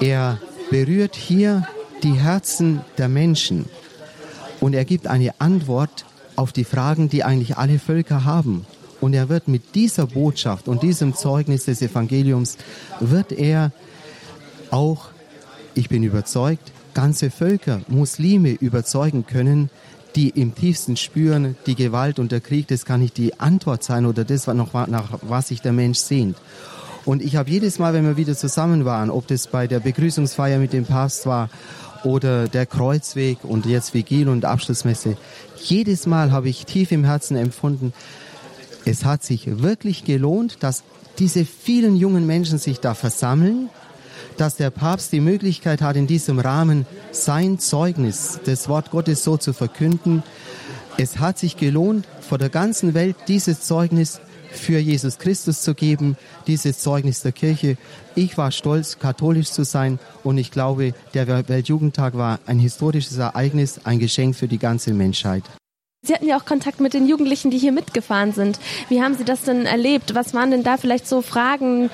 [0.00, 0.38] er
[0.70, 1.68] berührt hier
[2.04, 3.64] die Herzen der Menschen
[4.60, 6.04] und er gibt eine Antwort
[6.36, 8.66] auf die Fragen, die eigentlich alle Völker haben.
[9.00, 12.58] Und er wird mit dieser Botschaft und diesem Zeugnis des Evangeliums,
[13.00, 13.72] wird er
[14.70, 15.08] auch,
[15.74, 19.70] ich bin überzeugt, ganze Völker, Muslime überzeugen können,
[20.14, 24.06] die im tiefsten spüren, die Gewalt und der Krieg, das kann nicht die Antwort sein
[24.06, 26.36] oder das, noch, nach was sich der Mensch sehnt.
[27.04, 30.58] Und ich habe jedes Mal, wenn wir wieder zusammen waren, ob das bei der Begrüßungsfeier
[30.58, 31.50] mit dem Papst war
[32.04, 35.16] oder der Kreuzweg und jetzt Vigil und Abschlussmesse.
[35.56, 37.92] Jedes Mal habe ich tief im Herzen empfunden,
[38.84, 40.84] es hat sich wirklich gelohnt, dass
[41.18, 43.70] diese vielen jungen Menschen sich da versammeln,
[44.36, 49.36] dass der Papst die Möglichkeit hat, in diesem Rahmen sein Zeugnis, das Wort Gottes so
[49.36, 50.22] zu verkünden.
[50.98, 54.20] Es hat sich gelohnt, vor der ganzen Welt dieses Zeugnis
[54.54, 57.76] für Jesus Christus zu geben, dieses Zeugnis der Kirche.
[58.14, 63.80] Ich war stolz, katholisch zu sein und ich glaube, der Weltjugendtag war ein historisches Ereignis,
[63.84, 65.44] ein Geschenk für die ganze Menschheit.
[66.06, 68.60] Sie hatten ja auch Kontakt mit den Jugendlichen, die hier mitgefahren sind.
[68.90, 70.14] Wie haben Sie das denn erlebt?
[70.14, 71.88] Was waren denn da vielleicht so Fragen,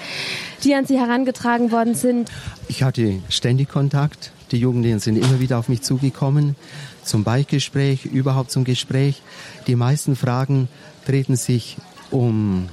[0.64, 2.28] die an Sie herangetragen worden sind?
[2.66, 4.32] Ich hatte ständig Kontakt.
[4.50, 6.56] Die Jugendlichen sind immer wieder auf mich zugekommen,
[7.04, 9.22] zum Beichtgespräch, überhaupt zum Gespräch.
[9.68, 10.68] Die meisten Fragen
[11.06, 11.76] treten sich
[12.10, 12.68] um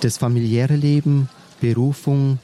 [0.00, 1.28] das familiäre Leben,
[1.60, 2.38] Berufung.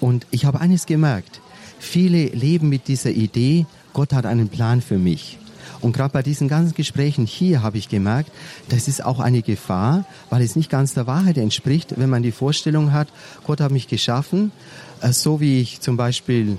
[0.00, 1.40] Und ich habe eines gemerkt.
[1.78, 5.38] Viele leben mit dieser Idee, Gott hat einen Plan für mich.
[5.80, 8.30] Und gerade bei diesen ganzen Gesprächen hier habe ich gemerkt,
[8.70, 12.32] das ist auch eine Gefahr, weil es nicht ganz der Wahrheit entspricht, wenn man die
[12.32, 13.08] Vorstellung hat,
[13.46, 14.50] Gott hat mich geschaffen,
[15.02, 16.58] äh, so wie ich zum Beispiel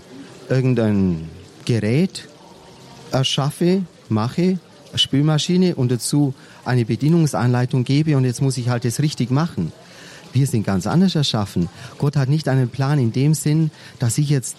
[0.49, 1.29] irgendein
[1.65, 2.27] Gerät
[3.11, 4.59] erschaffe, mache,
[4.95, 6.33] Spülmaschine und dazu
[6.63, 9.71] eine Bedienungsanleitung gebe und jetzt muss ich halt das richtig machen.
[10.33, 11.69] Wir sind ganz anders erschaffen.
[11.97, 14.57] Gott hat nicht einen Plan in dem Sinn, dass ich jetzt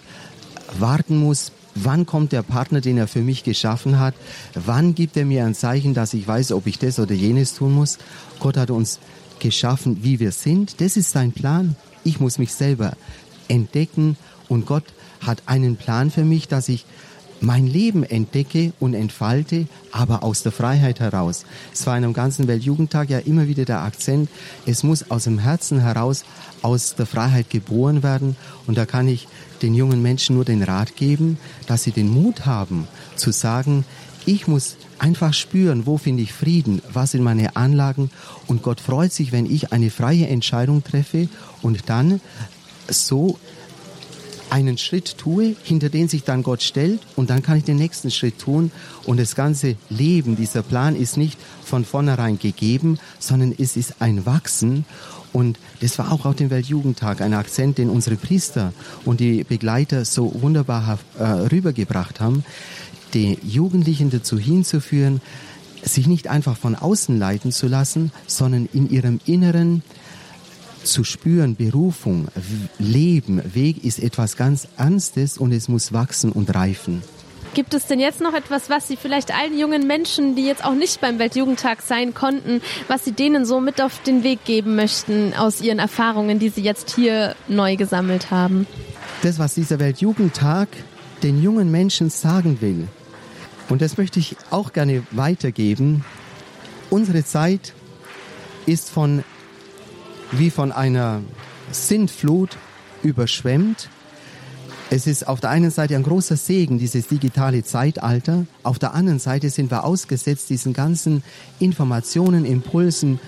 [0.79, 4.15] warten muss, wann kommt der Partner, den er für mich geschaffen hat,
[4.55, 7.73] wann gibt er mir ein Zeichen, dass ich weiß, ob ich das oder jenes tun
[7.73, 7.99] muss.
[8.39, 8.99] Gott hat uns
[9.39, 10.81] geschaffen, wie wir sind.
[10.81, 11.75] Das ist sein Plan.
[12.03, 12.93] Ich muss mich selber
[13.47, 14.17] entdecken
[14.49, 14.85] und Gott
[15.21, 16.85] hat einen Plan für mich, dass ich
[17.41, 21.45] mein Leben entdecke und entfalte, aber aus der Freiheit heraus.
[21.73, 24.29] Es war in einem ganzen Weltjugendtag ja immer wieder der Akzent,
[24.65, 26.23] es muss aus dem Herzen heraus,
[26.61, 28.35] aus der Freiheit geboren werden.
[28.65, 29.27] Und da kann ich
[29.61, 33.85] den jungen Menschen nur den Rat geben, dass sie den Mut haben zu sagen,
[34.25, 38.11] ich muss einfach spüren, wo finde ich Frieden, was sind meine Anlagen.
[38.45, 41.29] Und Gott freut sich, wenn ich eine freie Entscheidung treffe
[41.61, 42.19] und dann
[42.89, 43.39] so
[44.49, 48.11] einen Schritt tue, hinter den sich dann Gott stellt und dann kann ich den nächsten
[48.11, 48.71] Schritt tun.
[49.05, 54.25] Und das ganze Leben, dieser Plan ist nicht von vornherein gegeben, sondern es ist ein
[54.25, 54.85] Wachsen.
[55.33, 58.73] Und das war auch auf dem Weltjugendtag ein Akzent, den unsere Priester
[59.05, 62.43] und die Begleiter so wunderbar äh, rübergebracht haben,
[63.13, 65.21] die Jugendlichen dazu hinzuführen,
[65.83, 69.83] sich nicht einfach von außen leiten zu lassen, sondern in ihrem Inneren
[70.91, 72.27] zu spüren, Berufung,
[72.79, 77.01] Leben, Weg ist etwas ganz Ernstes und es muss wachsen und reifen.
[77.53, 80.75] Gibt es denn jetzt noch etwas, was Sie vielleicht allen jungen Menschen, die jetzt auch
[80.75, 85.33] nicht beim Weltjugendtag sein konnten, was Sie denen so mit auf den Weg geben möchten
[85.33, 88.67] aus Ihren Erfahrungen, die Sie jetzt hier neu gesammelt haben?
[89.23, 90.67] Das, was dieser Weltjugendtag
[91.23, 92.87] den jungen Menschen sagen will,
[93.69, 96.05] und das möchte ich auch gerne weitergeben,
[96.89, 97.73] unsere Zeit
[98.65, 99.23] ist von
[100.31, 101.21] wie von einer
[101.71, 102.57] Sintflut
[103.03, 103.89] überschwemmt.
[104.89, 108.45] Es ist auf der einen Seite ein großer Segen, dieses digitale Zeitalter.
[108.63, 111.23] Auf der anderen Seite sind wir ausgesetzt diesen ganzen
[111.59, 113.19] Informationen, Impulsen,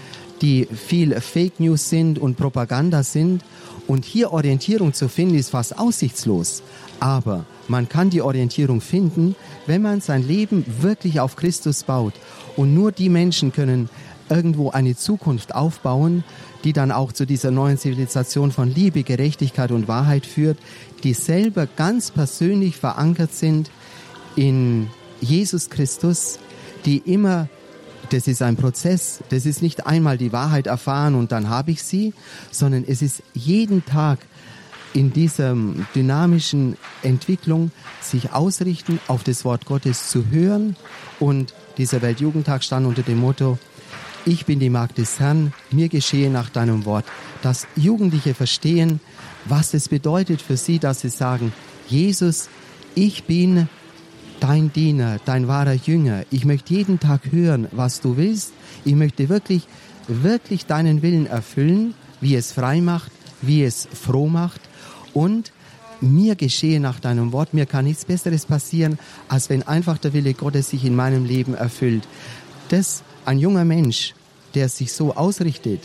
[0.41, 3.43] die viel Fake News sind und Propaganda sind.
[3.88, 6.64] Und hier Orientierung zu finden, ist fast aussichtslos.
[7.02, 9.36] Aber man kann die Orientierung finden,
[9.66, 12.14] wenn man sein Leben wirklich auf Christus baut.
[12.56, 13.89] Und nur die Menschen können
[14.30, 16.23] irgendwo eine Zukunft aufbauen,
[16.63, 20.57] die dann auch zu dieser neuen Zivilisation von Liebe, Gerechtigkeit und Wahrheit führt,
[21.03, 23.71] die selber ganz persönlich verankert sind
[24.36, 24.89] in
[25.21, 26.39] Jesus Christus,
[26.86, 27.49] die immer,
[28.09, 31.84] das ist ein Prozess, das ist nicht einmal die Wahrheit erfahren und dann habe ich
[31.84, 32.13] sie,
[32.51, 34.19] sondern es ist jeden Tag
[34.93, 35.55] in dieser
[35.95, 37.71] dynamischen Entwicklung
[38.01, 40.75] sich ausrichten, auf das Wort Gottes zu hören.
[41.19, 43.57] Und dieser Weltjugendtag stand unter dem Motto,
[44.30, 47.05] ich bin die Magd des Herrn, mir geschehe nach deinem Wort.
[47.41, 48.99] Dass Jugendliche verstehen,
[49.45, 51.51] was es bedeutet für sie, dass sie sagen,
[51.88, 52.47] Jesus,
[52.93, 53.67] ich bin
[54.39, 56.25] dein Diener, dein wahrer Jünger.
[56.30, 58.53] Ich möchte jeden Tag hören, was du willst.
[58.86, 59.63] Ich möchte wirklich,
[60.07, 63.11] wirklich deinen Willen erfüllen, wie es frei macht,
[63.41, 64.61] wie es froh macht.
[65.11, 65.51] Und
[66.01, 67.55] mir geschehe nach deinem Wort.
[67.55, 71.55] Mir kann nichts Besseres passieren, als wenn einfach der Wille Gottes sich in meinem Leben
[71.55, 72.07] erfüllt.
[72.69, 74.13] Das ein junger Mensch,
[74.56, 75.82] der sich so ausrichtet,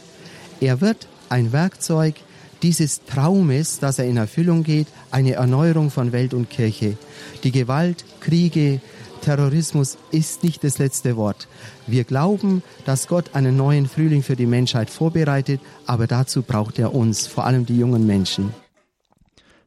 [0.61, 2.15] er wird ein Werkzeug
[2.63, 6.97] dieses Traumes, dass er in Erfüllung geht, eine Erneuerung von Welt und Kirche.
[7.43, 8.81] Die Gewalt, Kriege,
[9.21, 11.49] Terrorismus ist nicht das letzte Wort.
[11.87, 16.95] Wir glauben, dass Gott einen neuen Frühling für die Menschheit vorbereitet, aber dazu braucht er
[16.95, 18.55] uns, vor allem die jungen Menschen.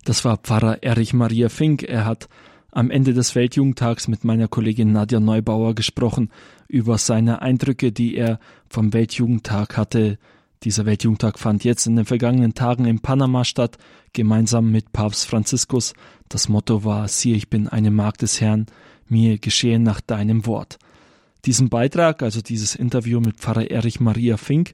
[0.06, 1.84] Das war Pfarrer Erich Maria Fink.
[1.84, 2.30] Er hat
[2.72, 6.30] am Ende des Weltjugendtags mit meiner Kollegin Nadja Neubauer gesprochen
[6.68, 8.39] über seine Eindrücke, die er
[8.70, 10.18] vom Weltjugendtag hatte.
[10.63, 13.78] Dieser Weltjugendtag fand jetzt in den vergangenen Tagen in Panama statt,
[14.13, 15.93] gemeinsam mit Papst Franziskus.
[16.30, 18.65] Das Motto war, siehe, ich bin eine Magd des Herrn,
[19.07, 20.80] mir geschehe nach deinem Wort.
[21.45, 24.74] Diesen Beitrag, also dieses Interview mit Pfarrer Erich Maria Fink,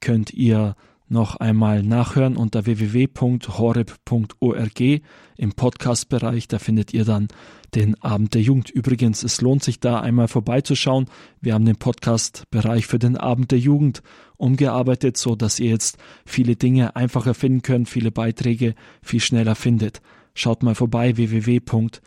[0.00, 0.74] könnt ihr
[1.08, 4.80] noch einmal nachhören unter www.horeb.org
[5.36, 6.48] im Podcast-Bereich.
[6.48, 7.28] Da findet ihr dann
[7.74, 8.70] den Abend der Jugend.
[8.70, 11.06] Übrigens, es lohnt sich da einmal vorbeizuschauen.
[11.40, 14.02] Wir haben den Podcast-Bereich für den Abend der Jugend
[14.36, 20.00] umgearbeitet, so dass ihr jetzt viele Dinge einfacher finden könnt, viele Beiträge viel schneller findet.
[20.34, 22.00] Schaut mal vorbei www.horeb.org.